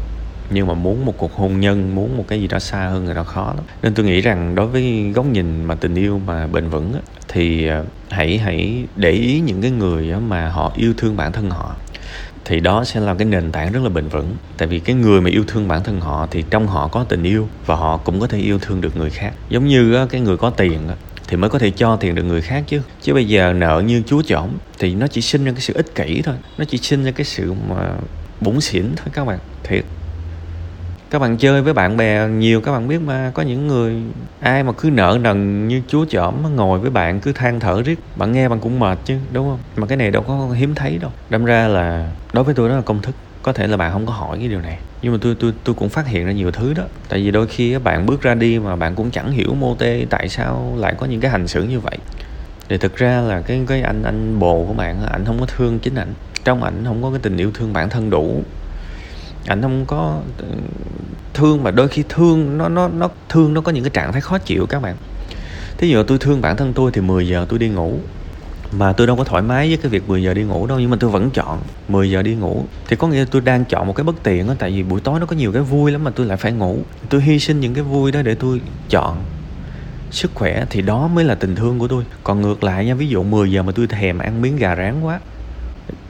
Nhưng 0.50 0.68
mà 0.68 0.74
muốn 0.74 1.06
một 1.06 1.14
cuộc 1.18 1.34
hôn 1.34 1.60
nhân, 1.60 1.96
muốn 1.96 2.18
một 2.18 2.26
cái 2.28 2.42
gì 2.42 2.48
đó 2.48 2.60
xa 2.60 2.88
hơn 2.88 3.06
người 3.06 3.16
ta 3.16 3.24
khó 3.24 3.54
lắm. 3.56 3.66
Nên 3.82 3.94
tôi 3.94 4.06
nghĩ 4.06 4.22
rằng 4.22 4.56
đối 4.56 4.68
với 4.68 5.12
góc 5.16 5.26
nhìn 5.26 5.66
mà 5.66 5.76
tình 5.76 5.96
yêu 5.96 6.22
mà 6.26 6.48
bền 6.48 6.70
vững 6.70 6.94
thì 7.28 7.68
ờ, 7.68 7.86
hãy 8.10 8.38
hãy 8.38 8.84
để 8.96 9.12
ý 9.12 9.40
những 9.40 9.62
cái 9.62 9.72
người 9.72 10.14
mà 10.28 10.50
họ 10.50 10.72
yêu 10.76 10.94
thương 10.98 11.18
bản 11.18 11.32
thân 11.32 11.50
họ. 11.50 11.76
Thì 12.46 12.60
đó 12.60 12.84
sẽ 12.84 13.00
là 13.00 13.14
cái 13.14 13.26
nền 13.26 13.52
tảng 13.52 13.72
rất 13.72 13.84
là 13.84 13.90
bền 13.90 14.08
vững. 14.08 14.36
Tại 14.58 14.68
vì 14.68 14.80
cái 14.80 14.96
người 14.96 15.22
mà 15.22 15.30
yêu 15.30 15.44
thương 15.48 15.68
bản 15.68 15.84
thân 15.84 16.02
họ 16.02 16.28
thì 16.32 16.44
trong 16.50 16.68
họ 16.68 16.88
có 16.88 17.04
tình 17.04 17.24
yêu 17.24 17.48
và 17.66 17.76
họ 17.76 17.98
cũng 17.98 18.20
có 18.20 18.28
thể 18.28 18.38
yêu 18.38 18.60
thương 18.60 18.82
được 18.82 18.98
người 18.98 19.10
khác. 19.10 19.34
Giống 19.50 19.68
như 19.68 20.08
cái 20.10 20.22
người 20.22 20.38
có 20.38 20.50
tiền 20.50 20.80
thì 21.32 21.38
mới 21.38 21.50
có 21.50 21.60
thể 21.60 21.72
cho 21.72 21.96
tiền 21.96 22.16
được 22.16 22.24
người 22.24 22.42
khác 22.42 22.64
chứ. 22.68 22.82
Chứ 23.02 23.14
bây 23.14 23.28
giờ 23.28 23.54
nợ 23.54 23.84
như 23.86 24.04
chúa 24.06 24.22
chỏm 24.22 24.50
thì 24.80 24.96
nó 24.96 25.08
chỉ 25.08 25.22
sinh 25.22 25.46
ra 25.46 25.52
cái 25.52 25.62
sự 25.62 25.74
ích 25.74 25.96
kỷ 25.96 26.22
thôi. 26.22 26.36
Nó 26.58 26.66
chỉ 26.66 26.78
sinh 26.78 27.04
ra 27.04 27.12
cái 27.12 27.26
sự 27.26 27.54
mà 27.70 27.76
bủng 28.42 28.62
xỉn 28.62 28.86
thôi 28.96 29.08
các 29.14 29.26
bạn, 29.26 29.40
thiệt. 29.64 29.84
Các 31.10 31.20
bạn 31.20 31.38
chơi 31.38 31.62
với 31.62 31.74
bạn 31.74 31.98
bè 31.98 32.28
nhiều, 32.28 32.62
các 32.62 32.72
bạn 32.72 32.88
biết 32.88 33.02
mà, 33.02 33.32
có 33.34 33.44
những 33.44 33.68
người, 33.68 33.96
ai 34.40 34.64
mà 34.64 34.72
cứ 34.72 34.90
nợ 34.90 35.18
nần 35.22 35.68
như 35.68 35.82
chúa 35.88 36.06
chỏm 36.10 36.56
ngồi 36.56 36.80
với 36.80 36.90
bạn 36.90 37.20
cứ 37.20 37.34
than 37.34 37.60
thở 37.60 37.82
riết, 37.82 38.00
bạn 38.16 38.32
nghe 38.32 38.50
bạn 38.50 38.60
cũng 38.60 38.80
mệt 38.80 39.00
chứ, 39.06 39.18
đúng 39.32 39.50
không? 39.50 39.60
Mà 39.76 39.88
cái 39.88 39.98
này 39.98 40.12
đâu 40.12 40.24
có 40.28 40.50
hiếm 40.50 40.76
thấy 40.76 40.98
đâu. 40.98 41.12
Đâm 41.30 41.46
ra 41.46 41.68
là 41.68 42.12
đối 42.34 42.44
với 42.44 42.54
tôi 42.54 42.70
đó 42.70 42.76
là 42.76 42.82
công 42.82 43.02
thức 43.02 43.16
có 43.44 43.54
thể 43.54 43.68
là 43.68 43.78
bạn 43.78 43.92
không 43.92 44.06
có 44.06 44.14
hỏi 44.14 44.38
cái 44.40 44.48
điều 44.48 44.62
này. 44.62 44.78
Nhưng 45.02 45.12
mà 45.12 45.18
tôi 45.22 45.36
tôi 45.40 45.54
tôi 45.64 45.76
cũng 45.76 45.90
phát 45.90 46.08
hiện 46.08 46.26
ra 46.26 46.32
nhiều 46.32 46.52
thứ 46.52 46.74
đó. 46.74 46.84
Tại 47.10 47.24
vì 47.24 47.32
đôi 47.32 47.48
khi 47.48 47.78
bạn 47.78 48.06
bước 48.06 48.22
ra 48.22 48.34
đi 48.34 48.60
mà 48.60 48.76
bạn 48.76 48.96
cũng 48.96 49.12
chẳng 49.12 49.32
hiểu 49.32 49.54
mô 49.54 49.76
tê 49.76 50.06
tại 50.10 50.30
sao 50.30 50.74
lại 50.78 50.96
có 50.98 51.06
những 51.06 51.22
cái 51.22 51.32
hành 51.32 51.48
xử 51.48 51.64
như 51.64 51.80
vậy. 51.80 51.98
Thì 52.70 52.78
thực 52.78 52.96
ra 52.96 53.22
là 53.22 53.42
cái 53.42 53.62
cái 53.68 53.82
anh 53.82 54.04
anh 54.04 54.40
bồ 54.40 54.66
của 54.68 54.74
bạn 54.74 55.06
ảnh 55.06 55.26
không 55.26 55.40
có 55.40 55.46
thương 55.46 55.80
chính 55.80 55.96
ảnh. 55.96 56.14
Trong 56.44 56.64
ảnh 56.64 56.84
không 56.86 57.04
có 57.04 57.10
cái 57.10 57.20
tình 57.20 57.38
yêu 57.38 57.52
thương 57.54 57.74
bản 57.74 57.90
thân 57.90 58.10
đủ. 58.10 58.44
Ảnh 59.48 59.62
không 59.62 59.86
có 59.86 60.22
ờ, 60.38 60.46
thương 61.34 61.64
mà 61.64 61.72
đôi 61.72 61.88
khi 61.88 62.04
thương, 62.10 62.58
nó 62.58 62.70
nó 62.70 62.88
nó, 62.88 63.10
thương 63.30 63.54
nó 63.54 63.62
có 63.62 63.72
những 63.72 63.84
cái 63.84 63.92
trạng 63.94 64.12
thái 64.12 64.22
khó 64.22 64.38
chịu 64.38 64.66
các 64.66 64.82
bạn. 64.82 64.96
Thí 65.78 65.90
dụ 65.90 66.04
tôi 66.04 66.18
thương 66.18 66.42
bản 66.42 66.58
thân 66.58 66.74
tôi 66.74 66.92
thì 66.92 67.02
10 67.02 67.28
giờ 67.28 67.46
tôi 67.50 67.60
đi 67.60 67.70
ngủ 67.70 68.00
mà 68.78 68.94
tôi 68.94 69.08
đâu 69.08 69.16
có 69.16 69.24
thoải 69.24 69.42
mái 69.42 69.68
với 69.68 69.78
cái 69.78 69.90
việc 69.90 70.10
10 70.10 70.24
giờ 70.24 70.34
đi 70.34 70.44
ngủ 70.44 70.68
đâu, 70.68 70.80
nhưng 70.80 70.90
mà 70.90 70.98
tôi 71.00 71.10
vẫn 71.10 71.30
chọn 71.32 71.60
10 71.88 72.12
giờ 72.12 72.22
đi 72.22 72.36
ngủ. 72.36 72.66
Thì 72.88 72.96
có 72.96 73.08
nghĩa 73.08 73.20
là 73.20 73.25
tôi 73.32 73.42
đang 73.42 73.66
chọn 73.66 73.88
một 73.88 73.94
cái 73.94 74.04
bất 74.04 74.24
tiện 74.24 74.48
đó 74.48 74.54
tại 74.60 74.72
vì 74.72 74.84
buổi 74.84 75.01
tối 75.01 75.20
nó 75.20 75.25
có 75.25 75.36
nhiều 75.36 75.51
cái 75.51 75.62
vui 75.62 75.92
lắm 75.92 76.04
mà 76.04 76.12
tôi 76.12 76.25
lại 76.25 76.38
phải 76.38 76.51
ngủ. 76.51 76.78
Tôi 77.10 77.22
hy 77.22 77.40
sinh 77.40 77.60
những 77.60 77.74
cái 77.74 77.84
vui 77.84 78.12
đó 78.12 78.22
để 78.22 78.36
tôi 78.36 78.62
chọn 78.90 79.18
sức 80.12 80.32
khỏe, 80.34 80.66
thì 80.70 80.82
đó 80.82 81.08
mới 81.08 81.25
là 81.25 81.36
tình 81.36 81.56
thương 81.56 81.80
của 81.80 81.88
tôi. 81.88 82.04
Còn 82.24 82.42
ngược 82.42 82.63
lại 82.63 82.86
nha, 82.86 82.94
ví 82.94 83.08
dụ 83.08 83.24
10 83.24 83.51
giờ 83.51 83.63
mà 83.63 83.72
tôi 83.72 83.88
thèm 83.88 84.20
ăn 84.20 84.42
miếng 84.42 84.58
gà 84.58 84.75
rán 84.75 85.01
quá, 85.01 85.20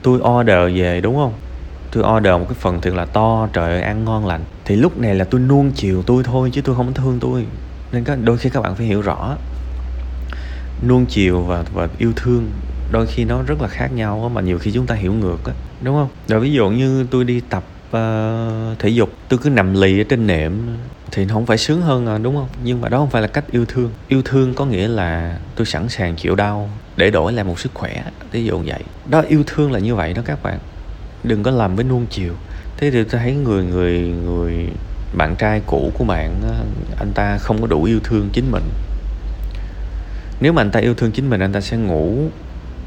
tôi 0.02 0.18
order 0.18 0.78
về, 0.78 1.00
đúng 1.00 1.16
không? 1.16 1.32
Tôi 1.92 2.04
order 2.16 2.32
một 2.32 2.44
cái 2.48 2.56
phần 2.60 2.80
thiệt 2.80 2.94
là 2.94 3.04
to, 3.04 3.48
trời 3.52 3.70
ơi, 3.70 3.82
ăn 3.82 4.04
ngon 4.04 4.26
lành. 4.26 4.40
Thì 4.64 4.76
lúc 4.76 4.98
này 4.98 5.14
là 5.14 5.24
tôi 5.24 5.40
nuông 5.40 5.70
chiều 5.70 6.02
tôi 6.02 6.24
thôi, 6.24 6.50
chứ 6.52 6.60
tôi 6.60 6.76
không 6.76 6.94
thương 6.94 7.18
tôi. 7.20 7.46
Nên 7.92 8.04
có, 8.04 8.16
đôi 8.16 8.38
khi 8.38 8.50
các 8.50 8.62
bạn 8.62 8.74
phải 8.74 8.86
hiểu 8.86 9.00
rõ 9.00 9.36
nuông 10.88 11.06
chiều 11.06 11.42
và 11.42 11.64
và 11.74 11.88
yêu 11.98 12.12
thương 12.16 12.50
đôi 12.92 13.06
khi 13.06 13.24
nó 13.24 13.42
rất 13.42 13.62
là 13.62 13.68
khác 13.68 13.92
nhau 13.92 14.30
mà 14.34 14.40
nhiều 14.40 14.58
khi 14.58 14.72
chúng 14.72 14.86
ta 14.86 14.94
hiểu 14.94 15.12
ngược 15.12 15.44
á 15.44 15.52
đúng 15.82 15.94
không? 15.94 16.08
Rồi 16.28 16.40
ví 16.40 16.52
dụ 16.52 16.70
như 16.70 17.06
tôi 17.10 17.24
đi 17.24 17.40
tập 17.40 17.64
uh, 17.88 18.78
thể 18.78 18.88
dục 18.88 19.10
tôi 19.28 19.38
cứ 19.42 19.50
nằm 19.50 19.74
lì 19.74 20.00
ở 20.00 20.04
trên 20.08 20.26
nệm 20.26 20.76
thì 21.10 21.24
nó 21.24 21.34
không 21.34 21.46
phải 21.46 21.58
sướng 21.58 21.82
hơn 21.82 22.06
à, 22.06 22.18
đúng 22.18 22.36
không? 22.36 22.48
Nhưng 22.64 22.80
mà 22.80 22.88
đó 22.88 22.98
không 22.98 23.10
phải 23.10 23.22
là 23.22 23.28
cách 23.28 23.44
yêu 23.50 23.64
thương. 23.64 23.90
Yêu 24.08 24.22
thương 24.24 24.54
có 24.54 24.64
nghĩa 24.64 24.88
là 24.88 25.38
tôi 25.56 25.66
sẵn 25.66 25.88
sàng 25.88 26.16
chịu 26.16 26.34
đau 26.34 26.70
để 26.96 27.10
đổi 27.10 27.32
lại 27.32 27.44
một 27.44 27.60
sức 27.60 27.74
khỏe 27.74 28.04
ví 28.32 28.44
dụ 28.44 28.58
vậy. 28.66 28.82
Đó 29.10 29.20
yêu 29.28 29.42
thương 29.46 29.72
là 29.72 29.78
như 29.78 29.94
vậy 29.94 30.14
đó 30.14 30.22
các 30.24 30.42
bạn. 30.42 30.58
Đừng 31.24 31.42
có 31.42 31.50
làm 31.50 31.76
với 31.76 31.84
nuông 31.84 32.06
chiều. 32.10 32.32
Thế 32.76 32.90
thì 32.90 33.04
tôi 33.04 33.20
thấy 33.20 33.34
người 33.34 33.64
người 33.64 33.98
người 34.00 34.68
bạn 35.16 35.36
trai 35.38 35.62
cũ 35.66 35.92
của 35.98 36.04
bạn 36.04 36.40
anh 36.98 37.12
ta 37.14 37.38
không 37.38 37.60
có 37.60 37.66
đủ 37.66 37.84
yêu 37.84 38.00
thương 38.04 38.28
chính 38.32 38.50
mình 38.50 38.62
nếu 40.42 40.52
mà 40.52 40.62
anh 40.62 40.70
ta 40.70 40.80
yêu 40.80 40.94
thương 40.94 41.12
chính 41.12 41.30
mình, 41.30 41.40
anh 41.40 41.52
ta 41.52 41.60
sẽ 41.60 41.76
ngủ 41.76 42.28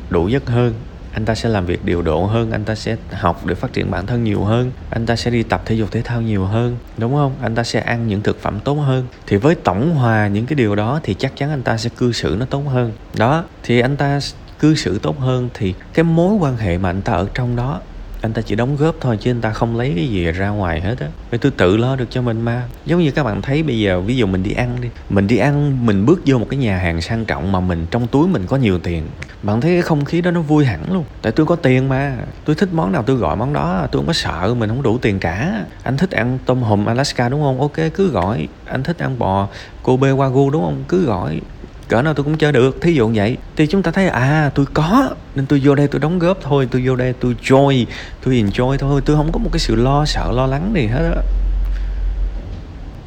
đủ 0.09 0.27
giấc 0.27 0.45
hơn. 0.47 0.73
Anh 1.13 1.25
ta 1.25 1.35
sẽ 1.35 1.49
làm 1.49 1.65
việc 1.65 1.85
điều 1.85 2.01
độ 2.01 2.25
hơn. 2.25 2.51
Anh 2.51 2.63
ta 2.63 2.75
sẽ 2.75 2.95
học 3.11 3.45
để 3.45 3.55
phát 3.55 3.73
triển 3.73 3.91
bản 3.91 4.05
thân 4.05 4.23
nhiều 4.23 4.43
hơn. 4.43 4.71
Anh 4.89 5.05
ta 5.05 5.15
sẽ 5.15 5.31
đi 5.31 5.43
tập 5.43 5.61
thể 5.65 5.75
dục 5.75 5.91
thể 5.91 6.01
thao 6.01 6.21
nhiều 6.21 6.45
hơn, 6.45 6.77
đúng 6.97 7.13
không? 7.13 7.35
Anh 7.41 7.55
ta 7.55 7.63
sẽ 7.63 7.79
ăn 7.79 8.07
những 8.07 8.21
thực 8.21 8.41
phẩm 8.41 8.59
tốt 8.59 8.73
hơn. 8.73 9.07
Thì 9.27 9.37
với 9.37 9.55
tổng 9.55 9.95
hòa 9.95 10.27
những 10.27 10.45
cái 10.45 10.55
điều 10.55 10.75
đó 10.75 10.99
thì 11.03 11.13
chắc 11.13 11.35
chắn 11.35 11.49
anh 11.49 11.63
ta 11.63 11.77
sẽ 11.77 11.89
cư 11.97 12.11
xử 12.11 12.35
nó 12.39 12.45
tốt 12.45 12.63
hơn. 12.67 12.91
Đó, 13.17 13.43
thì 13.63 13.79
anh 13.79 13.97
ta 13.97 14.19
cư 14.59 14.75
xử 14.75 14.99
tốt 14.99 15.19
hơn 15.19 15.49
thì 15.53 15.73
cái 15.93 16.03
mối 16.03 16.33
quan 16.33 16.57
hệ 16.57 16.77
mà 16.77 16.89
anh 16.89 17.01
ta 17.01 17.13
ở 17.13 17.27
trong 17.33 17.55
đó 17.55 17.81
anh 18.25 18.33
ta 18.33 18.41
chỉ 18.41 18.55
đóng 18.55 18.75
góp 18.77 18.95
thôi 19.01 19.17
chứ 19.21 19.31
anh 19.31 19.41
ta 19.41 19.51
không 19.51 19.77
lấy 19.77 19.93
cái 19.95 20.07
gì 20.07 20.31
ra 20.31 20.49
ngoài 20.49 20.81
hết 20.81 20.99
á. 20.99 21.07
Vì 21.31 21.37
tôi 21.37 21.51
tự 21.51 21.77
lo 21.77 21.95
được 21.95 22.05
cho 22.09 22.21
mình 22.21 22.41
mà. 22.41 22.63
Giống 22.85 23.01
như 23.01 23.11
các 23.11 23.23
bạn 23.23 23.41
thấy 23.41 23.63
bây 23.63 23.79
giờ, 23.79 24.01
ví 24.01 24.17
dụ 24.17 24.25
mình 24.27 24.43
đi 24.43 24.51
ăn 24.51 24.77
đi. 24.81 24.89
Mình 25.09 25.27
đi 25.27 25.37
ăn, 25.37 25.85
mình 25.85 26.05
bước 26.05 26.21
vô 26.25 26.37
một 26.37 26.47
cái 26.49 26.57
nhà 26.57 26.77
hàng 26.77 27.01
sang 27.01 27.25
trọng 27.25 27.51
mà 27.51 27.59
mình, 27.59 27.85
trong 27.91 28.07
túi 28.07 28.27
mình 28.27 28.47
có 28.47 28.57
nhiều 28.57 28.79
tiền. 28.79 29.07
Bạn 29.43 29.61
thấy 29.61 29.71
cái 29.71 29.81
không 29.81 30.05
khí 30.05 30.21
đó 30.21 30.31
nó 30.31 30.41
vui 30.41 30.65
hẳn 30.65 30.93
luôn. 30.93 31.03
Tại 31.21 31.31
tôi 31.31 31.45
có 31.45 31.55
tiền 31.55 31.89
mà. 31.89 32.17
Tôi 32.45 32.55
thích 32.55 32.69
món 32.73 32.91
nào 32.91 33.03
tôi 33.03 33.15
gọi 33.15 33.35
món 33.35 33.53
đó. 33.53 33.87
Tôi 33.91 33.99
không 33.99 34.07
có 34.07 34.13
sợ 34.13 34.55
mình 34.57 34.69
không 34.69 34.81
đủ 34.81 34.97
tiền 34.97 35.19
cả. 35.19 35.65
Anh 35.83 35.97
thích 35.97 36.11
ăn 36.11 36.37
tôm 36.45 36.61
hùm 36.61 36.85
alaska 36.85 37.29
đúng 37.29 37.41
không? 37.41 37.61
Ok, 37.61 37.93
cứ 37.93 38.07
gọi. 38.07 38.47
Anh 38.65 38.83
thích 38.83 38.97
ăn 38.97 39.19
bò 39.19 39.47
kobe 39.83 40.09
wagyu 40.11 40.49
đúng 40.49 40.63
không? 40.63 40.83
Cứ 40.87 41.05
gọi 41.05 41.41
cỡ 41.87 42.01
nào 42.01 42.13
tôi 42.13 42.23
cũng 42.23 42.37
chơi 42.37 42.51
được, 42.51 42.81
thí 42.81 42.93
dụ 42.93 43.11
vậy. 43.15 43.37
Thì 43.55 43.67
chúng 43.67 43.83
ta 43.83 43.91
thấy 43.91 44.07
à 44.07 44.51
tôi 44.55 44.65
có, 44.73 45.09
nên 45.35 45.45
tôi 45.45 45.61
vô 45.63 45.75
đây 45.75 45.87
tôi 45.87 45.99
đóng 45.99 46.19
góp 46.19 46.37
thôi, 46.41 46.67
tôi 46.71 46.81
vô 46.85 46.95
đây 46.95 47.13
tôi 47.19 47.35
joy, 47.43 47.85
tôi 48.25 48.33
enjoy 48.33 48.77
thôi. 48.77 49.01
Tôi 49.05 49.15
không 49.15 49.31
có 49.31 49.39
một 49.39 49.49
cái 49.53 49.59
sự 49.59 49.75
lo, 49.75 50.05
sợ, 50.05 50.31
lo 50.31 50.45
lắng 50.45 50.71
gì 50.75 50.87
hết 50.87 51.11
á. 51.15 51.21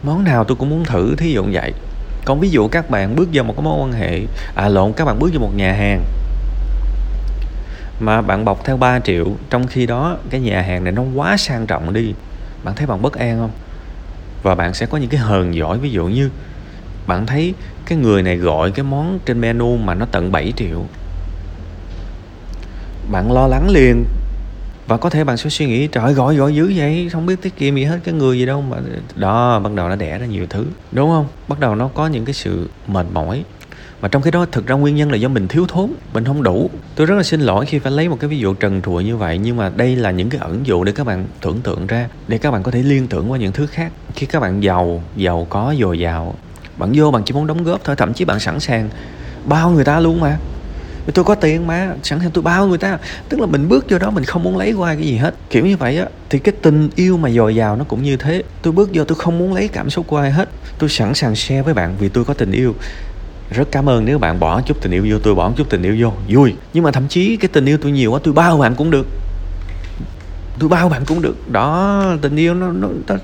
Món 0.02 0.24
nào 0.24 0.44
tôi 0.44 0.56
cũng 0.56 0.70
muốn 0.70 0.84
thử, 0.84 1.14
thí 1.16 1.32
dụ 1.32 1.44
vậy. 1.52 1.72
Còn 2.24 2.40
ví 2.40 2.50
dụ 2.50 2.68
các 2.68 2.90
bạn 2.90 3.16
bước 3.16 3.28
vào 3.32 3.44
một 3.44 3.54
cái 3.56 3.62
mối 3.64 3.78
quan 3.80 3.92
hệ 3.92 4.20
à 4.54 4.68
lộn, 4.68 4.92
các 4.92 5.04
bạn 5.04 5.18
bước 5.18 5.30
vào 5.32 5.40
một 5.40 5.52
nhà 5.56 5.72
hàng, 5.72 6.04
mà 8.00 8.20
bạn 8.22 8.44
bọc 8.44 8.64
theo 8.64 8.76
3 8.76 9.00
triệu, 9.00 9.26
trong 9.50 9.66
khi 9.66 9.86
đó 9.86 10.16
cái 10.30 10.40
nhà 10.40 10.62
hàng 10.62 10.84
này 10.84 10.92
nó 10.92 11.02
quá 11.14 11.36
sang 11.36 11.66
trọng 11.66 11.92
đi, 11.92 12.14
bạn 12.64 12.74
thấy 12.74 12.86
bạn 12.86 13.02
bất 13.02 13.12
an 13.12 13.38
không? 13.38 13.50
Và 14.42 14.54
bạn 14.54 14.74
sẽ 14.74 14.86
có 14.86 14.98
những 14.98 15.10
cái 15.10 15.20
hờn 15.20 15.54
giỏi 15.54 15.78
ví 15.78 15.90
dụ 15.90 16.06
như 16.06 16.30
bạn 17.08 17.26
thấy 17.26 17.54
cái 17.86 17.98
người 17.98 18.22
này 18.22 18.36
gọi 18.36 18.70
cái 18.70 18.84
món 18.84 19.18
trên 19.26 19.40
menu 19.40 19.76
mà 19.76 19.94
nó 19.94 20.06
tận 20.12 20.32
7 20.32 20.52
triệu. 20.56 20.84
Bạn 23.12 23.32
lo 23.32 23.46
lắng 23.46 23.70
liền. 23.70 24.04
Và 24.86 24.96
có 24.96 25.10
thể 25.10 25.24
bạn 25.24 25.36
sẽ 25.36 25.50
suy 25.50 25.66
nghĩ, 25.66 25.86
trời 25.86 26.12
gọi 26.12 26.36
gọi 26.36 26.54
dữ 26.54 26.72
vậy? 26.76 27.08
Không 27.12 27.26
biết 27.26 27.42
tiết 27.42 27.56
kiệm 27.56 27.76
gì 27.76 27.84
hết 27.84 27.98
cái 28.04 28.14
người 28.14 28.38
gì 28.38 28.46
đâu 28.46 28.62
mà 28.62 28.76
đó, 29.16 29.58
bắt 29.58 29.72
đầu 29.74 29.88
nó 29.88 29.96
đẻ 29.96 30.18
ra 30.18 30.26
nhiều 30.26 30.46
thứ. 30.50 30.66
Đúng 30.92 31.10
không? 31.10 31.26
Bắt 31.48 31.60
đầu 31.60 31.74
nó 31.74 31.88
có 31.88 32.06
những 32.06 32.24
cái 32.24 32.34
sự 32.34 32.70
mệt 32.86 33.06
mỏi. 33.12 33.44
Mà 34.00 34.08
trong 34.08 34.22
cái 34.22 34.32
đó, 34.32 34.46
thực 34.52 34.66
ra 34.66 34.74
nguyên 34.74 34.96
nhân 34.96 35.10
là 35.10 35.16
do 35.16 35.28
mình 35.28 35.48
thiếu 35.48 35.66
thốn, 35.68 35.92
mình 36.12 36.24
không 36.24 36.42
đủ. 36.42 36.70
Tôi 36.94 37.06
rất 37.06 37.14
là 37.14 37.22
xin 37.22 37.40
lỗi 37.40 37.66
khi 37.66 37.78
phải 37.78 37.92
lấy 37.92 38.08
một 38.08 38.16
cái 38.20 38.28
ví 38.28 38.38
dụ 38.38 38.54
trần 38.54 38.82
trụi 38.82 39.04
như 39.04 39.16
vậy, 39.16 39.38
nhưng 39.38 39.56
mà 39.56 39.70
đây 39.76 39.96
là 39.96 40.10
những 40.10 40.30
cái 40.30 40.40
ẩn 40.40 40.66
dụ 40.66 40.84
để 40.84 40.92
các 40.92 41.06
bạn 41.06 41.26
tưởng 41.40 41.60
tượng 41.60 41.86
ra, 41.86 42.08
để 42.28 42.38
các 42.38 42.50
bạn 42.50 42.62
có 42.62 42.70
thể 42.70 42.82
liên 42.82 43.06
tưởng 43.06 43.30
qua 43.30 43.38
những 43.38 43.52
thứ 43.52 43.66
khác. 43.66 43.92
Khi 44.14 44.26
các 44.26 44.40
bạn 44.40 44.62
giàu 44.62 45.02
giàu 45.16 45.46
có, 45.50 45.74
dồi 45.80 45.98
dào 45.98 46.34
bạn 46.78 46.92
vô 46.94 47.10
bạn 47.10 47.22
chỉ 47.26 47.34
muốn 47.34 47.46
đóng 47.46 47.64
góp 47.64 47.84
thôi 47.84 47.96
thậm 47.96 48.14
chí 48.14 48.24
bạn 48.24 48.40
sẵn 48.40 48.60
sàng 48.60 48.88
bao 49.46 49.70
người 49.70 49.84
ta 49.84 50.00
luôn 50.00 50.20
mà. 50.20 50.36
Tôi 51.14 51.24
có 51.24 51.34
tiền 51.34 51.66
mà 51.66 51.88
sẵn 52.02 52.20
sàng 52.20 52.30
tôi 52.30 52.42
bao 52.42 52.66
người 52.66 52.78
ta. 52.78 52.98
Tức 53.28 53.40
là 53.40 53.46
mình 53.46 53.68
bước 53.68 53.90
vô 53.90 53.98
đó 53.98 54.10
mình 54.10 54.24
không 54.24 54.42
muốn 54.42 54.56
lấy 54.56 54.72
qua 54.72 54.94
cái 54.94 55.04
gì 55.04 55.16
hết. 55.16 55.34
Kiểu 55.50 55.66
như 55.66 55.76
vậy 55.76 55.98
á 55.98 56.06
thì 56.30 56.38
cái 56.38 56.54
tình 56.62 56.88
yêu 56.96 57.16
mà 57.16 57.30
dồi 57.30 57.54
dào 57.54 57.76
nó 57.76 57.84
cũng 57.84 58.02
như 58.02 58.16
thế. 58.16 58.42
Tôi 58.62 58.72
bước 58.72 58.90
vô 58.92 59.04
tôi 59.04 59.18
không 59.18 59.38
muốn 59.38 59.54
lấy 59.54 59.68
cảm 59.68 59.90
xúc 59.90 60.06
của 60.06 60.16
ai 60.16 60.30
hết. 60.30 60.48
Tôi 60.78 60.88
sẵn 60.88 61.14
sàng 61.14 61.36
share 61.36 61.62
với 61.62 61.74
bạn 61.74 61.94
vì 61.98 62.08
tôi 62.08 62.24
có 62.24 62.34
tình 62.34 62.52
yêu. 62.52 62.74
Rất 63.50 63.68
cảm 63.72 63.88
ơn 63.88 64.04
nếu 64.04 64.18
bạn 64.18 64.40
bỏ 64.40 64.60
chút 64.60 64.76
tình 64.82 64.92
yêu 64.92 65.06
vô 65.10 65.18
tôi 65.18 65.34
bỏ 65.34 65.52
chút 65.56 65.70
tình 65.70 65.82
yêu 65.82 65.96
vô. 66.00 66.12
Vui. 66.28 66.54
Nhưng 66.72 66.84
mà 66.84 66.90
thậm 66.90 67.08
chí 67.08 67.36
cái 67.36 67.48
tình 67.52 67.66
yêu 67.66 67.78
tôi 67.82 67.92
nhiều 67.92 68.12
quá 68.12 68.20
tôi 68.24 68.34
bao 68.34 68.58
bạn 68.58 68.74
cũng 68.74 68.90
được. 68.90 69.06
Tôi 70.58 70.68
bao 70.68 70.88
bạn 70.88 71.04
cũng 71.04 71.22
được. 71.22 71.50
Đó 71.50 72.04
tình 72.22 72.36
yêu 72.36 72.54
nó 72.54 72.72
nó, 72.72 72.88
nó 73.08 73.14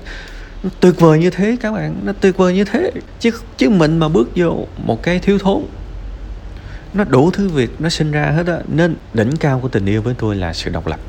nó 0.65 0.71
tuyệt 0.79 0.99
vời 0.99 1.19
như 1.19 1.29
thế 1.29 1.57
các 1.61 1.71
bạn, 1.71 1.95
nó 2.03 2.13
tuyệt 2.21 2.37
vời 2.37 2.53
như 2.53 2.63
thế. 2.63 2.91
Chứ 3.19 3.31
chứ 3.57 3.69
mình 3.69 3.97
mà 3.97 4.09
bước 4.09 4.29
vô 4.35 4.65
một 4.77 5.03
cái 5.03 5.19
thiếu 5.19 5.39
thốn, 5.39 5.63
nó 6.93 7.03
đủ 7.03 7.31
thứ 7.31 7.49
việc 7.49 7.69
nó 7.79 7.89
sinh 7.89 8.11
ra 8.11 8.25
hết 8.25 8.47
á. 8.47 8.57
Nên 8.67 8.95
đỉnh 9.13 9.37
cao 9.37 9.59
của 9.59 9.67
tình 9.67 9.85
yêu 9.85 10.01
với 10.01 10.13
tôi 10.17 10.35
là 10.35 10.53
sự 10.53 10.69
độc 10.69 10.87
lập. 10.87 10.99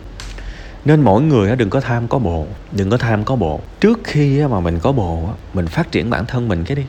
Nên 0.84 1.00
mỗi 1.00 1.22
người 1.22 1.56
đừng 1.56 1.70
có 1.70 1.80
tham 1.80 2.08
có 2.08 2.18
bộ, 2.18 2.46
đừng 2.72 2.90
có 2.90 2.96
tham 2.96 3.24
có 3.24 3.36
bộ. 3.36 3.60
Trước 3.80 4.00
khi 4.04 4.42
mà 4.50 4.60
mình 4.60 4.78
có 4.82 4.92
bộ 4.92 5.28
mình 5.54 5.66
phát 5.66 5.92
triển 5.92 6.10
bản 6.10 6.26
thân 6.26 6.48
mình 6.48 6.64
cái 6.64 6.76
đi, 6.76 6.84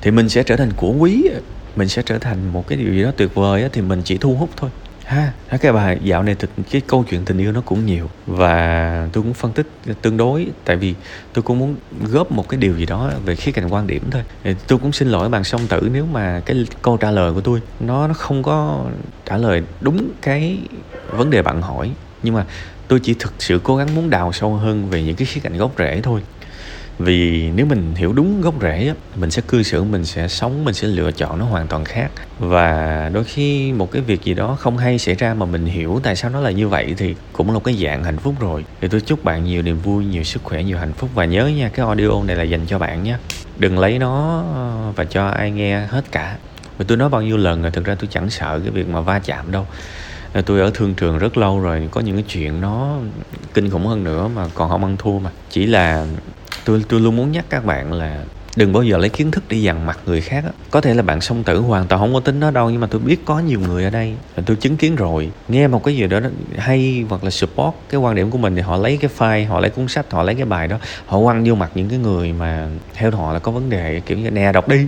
thì 0.00 0.10
mình 0.10 0.28
sẽ 0.28 0.42
trở 0.42 0.56
thành 0.56 0.70
của 0.76 0.92
quý 0.98 1.28
mình 1.76 1.88
sẽ 1.88 2.02
trở 2.02 2.18
thành 2.18 2.52
một 2.52 2.68
cái 2.68 2.78
điều 2.78 2.94
gì 2.94 3.02
đó 3.02 3.10
tuyệt 3.16 3.34
vời 3.34 3.68
thì 3.72 3.80
mình 3.80 4.02
chỉ 4.04 4.18
thu 4.18 4.34
hút 4.34 4.50
thôi 4.56 4.70
ha? 5.04 5.32
Cái 5.60 5.72
bài 5.72 5.98
dạo 6.02 6.22
này 6.22 6.34
thực 6.34 6.50
cái 6.70 6.82
câu 6.86 7.04
chuyện 7.10 7.24
tình 7.24 7.38
yêu 7.38 7.52
nó 7.52 7.60
cũng 7.60 7.86
nhiều 7.86 8.10
và 8.26 9.08
tôi 9.12 9.22
cũng 9.22 9.34
phân 9.34 9.52
tích 9.52 9.66
tương 10.02 10.16
đối, 10.16 10.46
tại 10.64 10.76
vì 10.76 10.94
tôi 11.32 11.42
cũng 11.42 11.58
muốn 11.58 11.76
góp 12.00 12.32
một 12.32 12.48
cái 12.48 12.60
điều 12.60 12.76
gì 12.76 12.86
đó 12.86 13.10
về 13.24 13.36
khía 13.36 13.52
cạnh 13.52 13.68
quan 13.68 13.86
điểm 13.86 14.02
thôi. 14.10 14.22
Tôi 14.66 14.78
cũng 14.78 14.92
xin 14.92 15.08
lỗi 15.08 15.28
bạn 15.28 15.44
song 15.44 15.60
tử 15.68 15.88
nếu 15.92 16.06
mà 16.06 16.40
cái 16.46 16.66
câu 16.82 16.96
trả 16.96 17.10
lời 17.10 17.32
của 17.32 17.40
tôi 17.40 17.60
nó 17.80 18.06
nó 18.06 18.14
không 18.14 18.42
có 18.42 18.84
trả 19.26 19.36
lời 19.36 19.62
đúng 19.80 20.08
cái 20.22 20.58
vấn 21.10 21.30
đề 21.30 21.42
bạn 21.42 21.62
hỏi. 21.62 21.90
Nhưng 22.22 22.34
mà 22.34 22.44
tôi 22.88 23.00
chỉ 23.00 23.14
thực 23.18 23.32
sự 23.38 23.60
cố 23.62 23.76
gắng 23.76 23.94
muốn 23.94 24.10
đào 24.10 24.32
sâu 24.32 24.54
hơn 24.54 24.90
về 24.90 25.02
những 25.02 25.16
cái 25.16 25.26
khía 25.26 25.40
cạnh 25.40 25.58
gốc 25.58 25.72
rễ 25.78 26.00
thôi 26.02 26.20
vì 26.98 27.50
nếu 27.50 27.66
mình 27.66 27.94
hiểu 27.94 28.12
đúng 28.12 28.40
gốc 28.40 28.54
rễ 28.62 28.94
mình 29.16 29.30
sẽ 29.30 29.42
cư 29.48 29.62
xử, 29.62 29.84
mình 29.84 30.04
sẽ 30.04 30.28
sống, 30.28 30.64
mình 30.64 30.74
sẽ 30.74 30.88
lựa 30.88 31.12
chọn 31.12 31.38
nó 31.38 31.44
hoàn 31.44 31.66
toàn 31.66 31.84
khác. 31.84 32.10
Và 32.38 33.10
đôi 33.12 33.24
khi 33.24 33.72
một 33.72 33.90
cái 33.90 34.02
việc 34.02 34.22
gì 34.22 34.34
đó 34.34 34.56
không 34.60 34.78
hay 34.78 34.98
xảy 34.98 35.14
ra 35.14 35.34
mà 35.34 35.46
mình 35.46 35.66
hiểu 35.66 36.00
tại 36.02 36.16
sao 36.16 36.30
nó 36.30 36.40
là 36.40 36.50
như 36.50 36.68
vậy 36.68 36.94
thì 36.98 37.14
cũng 37.32 37.46
là 37.46 37.54
một 37.54 37.64
cái 37.64 37.74
dạng 37.74 38.04
hạnh 38.04 38.16
phúc 38.16 38.34
rồi. 38.40 38.64
Thì 38.80 38.88
tôi 38.88 39.00
chúc 39.00 39.24
bạn 39.24 39.44
nhiều 39.44 39.62
niềm 39.62 39.78
vui, 39.78 40.04
nhiều 40.04 40.24
sức 40.24 40.42
khỏe, 40.44 40.62
nhiều 40.62 40.78
hạnh 40.78 40.92
phúc. 40.92 41.10
Và 41.14 41.24
nhớ 41.24 41.46
nha, 41.46 41.68
cái 41.68 41.86
audio 41.86 42.22
này 42.22 42.36
là 42.36 42.42
dành 42.42 42.66
cho 42.66 42.78
bạn 42.78 43.02
nhé. 43.02 43.16
Đừng 43.58 43.78
lấy 43.78 43.98
nó 43.98 44.44
ờ, 44.54 44.92
và 44.96 45.04
cho 45.04 45.26
ai 45.26 45.50
nghe 45.50 45.86
hết 45.86 46.04
cả. 46.12 46.36
Và 46.78 46.84
tôi 46.88 46.96
nói 46.96 47.08
bao 47.08 47.22
nhiêu 47.22 47.36
lần 47.36 47.62
rồi, 47.62 47.70
thực 47.70 47.84
ra 47.84 47.94
tôi 47.94 48.08
chẳng 48.12 48.30
sợ 48.30 48.60
cái 48.60 48.70
việc 48.70 48.88
mà 48.88 49.00
va 49.00 49.18
chạm 49.18 49.52
đâu. 49.52 49.66
Ờ, 50.32 50.42
tôi 50.42 50.60
ở 50.60 50.70
thương 50.74 50.94
trường 50.94 51.18
rất 51.18 51.36
lâu 51.36 51.60
rồi, 51.60 51.88
có 51.90 52.00
những 52.00 52.16
cái 52.16 52.24
chuyện 52.28 52.60
nó 52.60 52.98
kinh 53.54 53.70
khủng 53.70 53.86
hơn 53.86 54.04
nữa 54.04 54.28
mà 54.34 54.48
còn 54.54 54.70
không 54.70 54.84
ăn 54.84 54.96
thua 54.96 55.18
mà. 55.18 55.30
Chỉ 55.50 55.66
là 55.66 56.06
tôi 56.64 56.84
tôi 56.88 57.00
luôn 57.00 57.16
muốn 57.16 57.32
nhắc 57.32 57.44
các 57.48 57.64
bạn 57.64 57.92
là 57.92 58.24
đừng 58.56 58.72
bao 58.72 58.82
giờ 58.82 58.98
lấy 58.98 59.08
kiến 59.08 59.30
thức 59.30 59.44
đi 59.48 59.62
dằn 59.62 59.86
mặt 59.86 59.98
người 60.06 60.20
khác 60.20 60.44
có 60.70 60.80
thể 60.80 60.94
là 60.94 61.02
bạn 61.02 61.20
song 61.20 61.44
tử 61.44 61.58
hoàn 61.58 61.86
toàn 61.86 62.00
không 62.00 62.14
có 62.14 62.20
tính 62.20 62.40
đó 62.40 62.50
đâu, 62.50 62.70
nhưng 62.70 62.80
mà 62.80 62.86
tôi 62.86 63.00
biết 63.00 63.24
có 63.24 63.38
nhiều 63.38 63.60
người 63.60 63.84
ở 63.84 63.90
đây 63.90 64.14
tôi 64.46 64.56
chứng 64.56 64.76
kiến 64.76 64.96
rồi. 64.96 65.30
Nghe 65.48 65.66
một 65.66 65.84
cái 65.84 65.96
gì 65.96 66.06
đó 66.06 66.20
hay 66.56 67.04
hoặc 67.08 67.24
là 67.24 67.30
support 67.30 67.74
cái 67.90 68.00
quan 68.00 68.14
điểm 68.14 68.30
của 68.30 68.38
mình 68.38 68.56
thì 68.56 68.62
họ 68.62 68.76
lấy 68.76 68.96
cái 68.96 69.10
file, 69.18 69.48
họ 69.48 69.60
lấy 69.60 69.70
cuốn 69.70 69.88
sách, 69.88 70.10
họ 70.10 70.22
lấy 70.22 70.34
cái 70.34 70.44
bài 70.44 70.68
đó, 70.68 70.78
họ 71.06 71.20
quăng 71.20 71.44
vô 71.44 71.54
mặt 71.54 71.70
những 71.74 71.88
cái 71.88 71.98
người 71.98 72.32
mà 72.32 72.68
theo 72.94 73.10
họ 73.10 73.32
là 73.32 73.38
có 73.38 73.52
vấn 73.52 73.70
đề, 73.70 74.00
kiểu 74.06 74.18
như, 74.18 74.30
nè, 74.30 74.52
đọc 74.52 74.68
đi. 74.68 74.86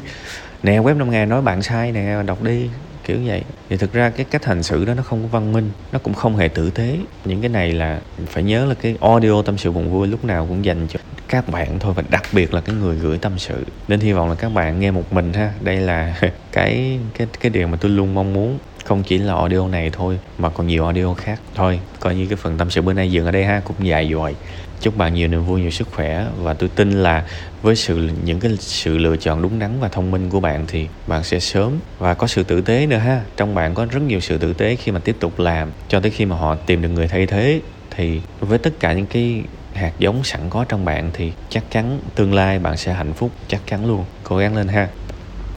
Nè, 0.62 0.80
web 0.80 0.96
năm 0.96 1.10
ngày 1.10 1.26
nói 1.26 1.42
bạn 1.42 1.62
sai 1.62 1.92
nè, 1.92 2.22
đọc 2.26 2.42
đi. 2.42 2.68
Kiểu 3.04 3.16
vậy. 3.26 3.42
Thì 3.70 3.76
thực 3.76 3.92
ra 3.92 4.10
cái 4.10 4.26
cách 4.30 4.44
hành 4.44 4.62
xử 4.62 4.84
đó 4.84 4.94
nó 4.94 5.02
không 5.02 5.22
có 5.22 5.28
văn 5.28 5.52
minh, 5.52 5.70
nó 5.92 5.98
cũng 5.98 6.14
không 6.14 6.36
hề 6.36 6.48
tử 6.48 6.70
tế. 6.70 6.98
Những 7.24 7.40
cái 7.40 7.48
này 7.48 7.72
là, 7.72 8.00
phải 8.26 8.42
nhớ 8.42 8.64
là 8.64 8.74
cái 8.74 8.96
audio 9.00 9.42
tâm 9.42 9.58
sự 9.58 9.72
buồn 9.72 9.92
vui 9.92 10.08
lúc 10.08 10.24
nào 10.24 10.46
cũng 10.48 10.64
dành 10.64 10.86
cho 10.88 11.00
các 11.28 11.48
bạn 11.48 11.78
thôi 11.78 11.94
và 11.96 12.02
đặc 12.10 12.22
biệt 12.32 12.54
là 12.54 12.60
cái 12.60 12.74
người 12.74 12.96
gửi 12.96 13.18
tâm 13.18 13.38
sự. 13.38 13.64
Nên 13.88 14.00
hy 14.00 14.12
vọng 14.12 14.28
là 14.28 14.34
các 14.34 14.48
bạn 14.48 14.80
nghe 14.80 14.90
một 14.90 15.12
mình 15.12 15.32
ha. 15.32 15.52
Đây 15.60 15.76
là 15.76 16.20
cái 16.52 16.98
cái 17.18 17.26
cái 17.40 17.50
điều 17.50 17.68
mà 17.68 17.76
tôi 17.80 17.90
luôn 17.90 18.14
mong 18.14 18.32
muốn. 18.32 18.58
Không 18.84 19.02
chỉ 19.02 19.18
là 19.18 19.34
audio 19.34 19.68
này 19.68 19.90
thôi, 19.90 20.18
mà 20.38 20.48
còn 20.48 20.66
nhiều 20.66 20.84
audio 20.84 21.14
khác. 21.14 21.40
Thôi, 21.54 21.80
coi 22.00 22.14
như 22.14 22.26
cái 22.26 22.36
phần 22.36 22.58
tâm 22.58 22.70
sự 22.70 22.82
bữa 22.82 22.92
nay 22.92 23.10
dừng 23.10 23.24
ở 23.26 23.30
đây 23.30 23.44
ha. 23.44 23.60
Cũng 23.64 23.76
dài 23.80 24.08
dội 24.12 24.34
chúc 24.80 24.96
bạn 24.96 25.14
nhiều 25.14 25.28
niềm 25.28 25.44
vui, 25.44 25.60
nhiều 25.60 25.70
sức 25.70 25.88
khỏe. 25.92 26.26
Và 26.42 26.54
tôi 26.54 26.68
tin 26.68 26.90
là 26.90 27.24
với 27.62 27.76
sự, 27.76 28.10
những 28.24 28.40
cái 28.40 28.56
sự 28.60 28.98
lựa 28.98 29.16
chọn 29.16 29.42
đúng 29.42 29.58
đắn 29.58 29.80
và 29.80 29.88
thông 29.88 30.10
minh 30.10 30.30
của 30.30 30.40
bạn 30.40 30.64
thì 30.68 30.88
bạn 31.06 31.24
sẽ 31.24 31.40
sớm 31.40 31.72
và 31.98 32.14
có 32.14 32.26
sự 32.26 32.42
tử 32.42 32.60
tế 32.60 32.86
nữa 32.86 32.96
ha. 32.96 33.22
Trong 33.36 33.54
bạn 33.54 33.74
có 33.74 33.86
rất 33.90 34.02
nhiều 34.02 34.20
sự 34.20 34.38
tử 34.38 34.52
tế 34.52 34.76
khi 34.76 34.92
mà 34.92 34.98
tiếp 34.98 35.16
tục 35.20 35.38
làm. 35.38 35.70
Cho 35.88 36.00
tới 36.00 36.10
khi 36.10 36.24
mà 36.24 36.36
họ 36.36 36.54
tìm 36.54 36.82
được 36.82 36.88
người 36.88 37.08
thay 37.08 37.26
thế, 37.26 37.60
thì 37.90 38.20
với 38.40 38.58
tất 38.58 38.80
cả 38.80 38.92
những 38.92 39.06
cái 39.06 39.42
hạt 39.76 39.92
giống 39.98 40.24
sẵn 40.24 40.40
có 40.50 40.64
trong 40.68 40.84
bạn 40.84 41.10
thì 41.12 41.32
chắc 41.48 41.64
chắn 41.70 42.00
tương 42.14 42.34
lai 42.34 42.58
bạn 42.58 42.76
sẽ 42.76 42.92
hạnh 42.92 43.12
phúc 43.12 43.30
chắc 43.48 43.60
chắn 43.66 43.86
luôn. 43.86 44.04
Cố 44.24 44.36
gắng 44.36 44.56
lên 44.56 44.68
ha. 44.68 44.88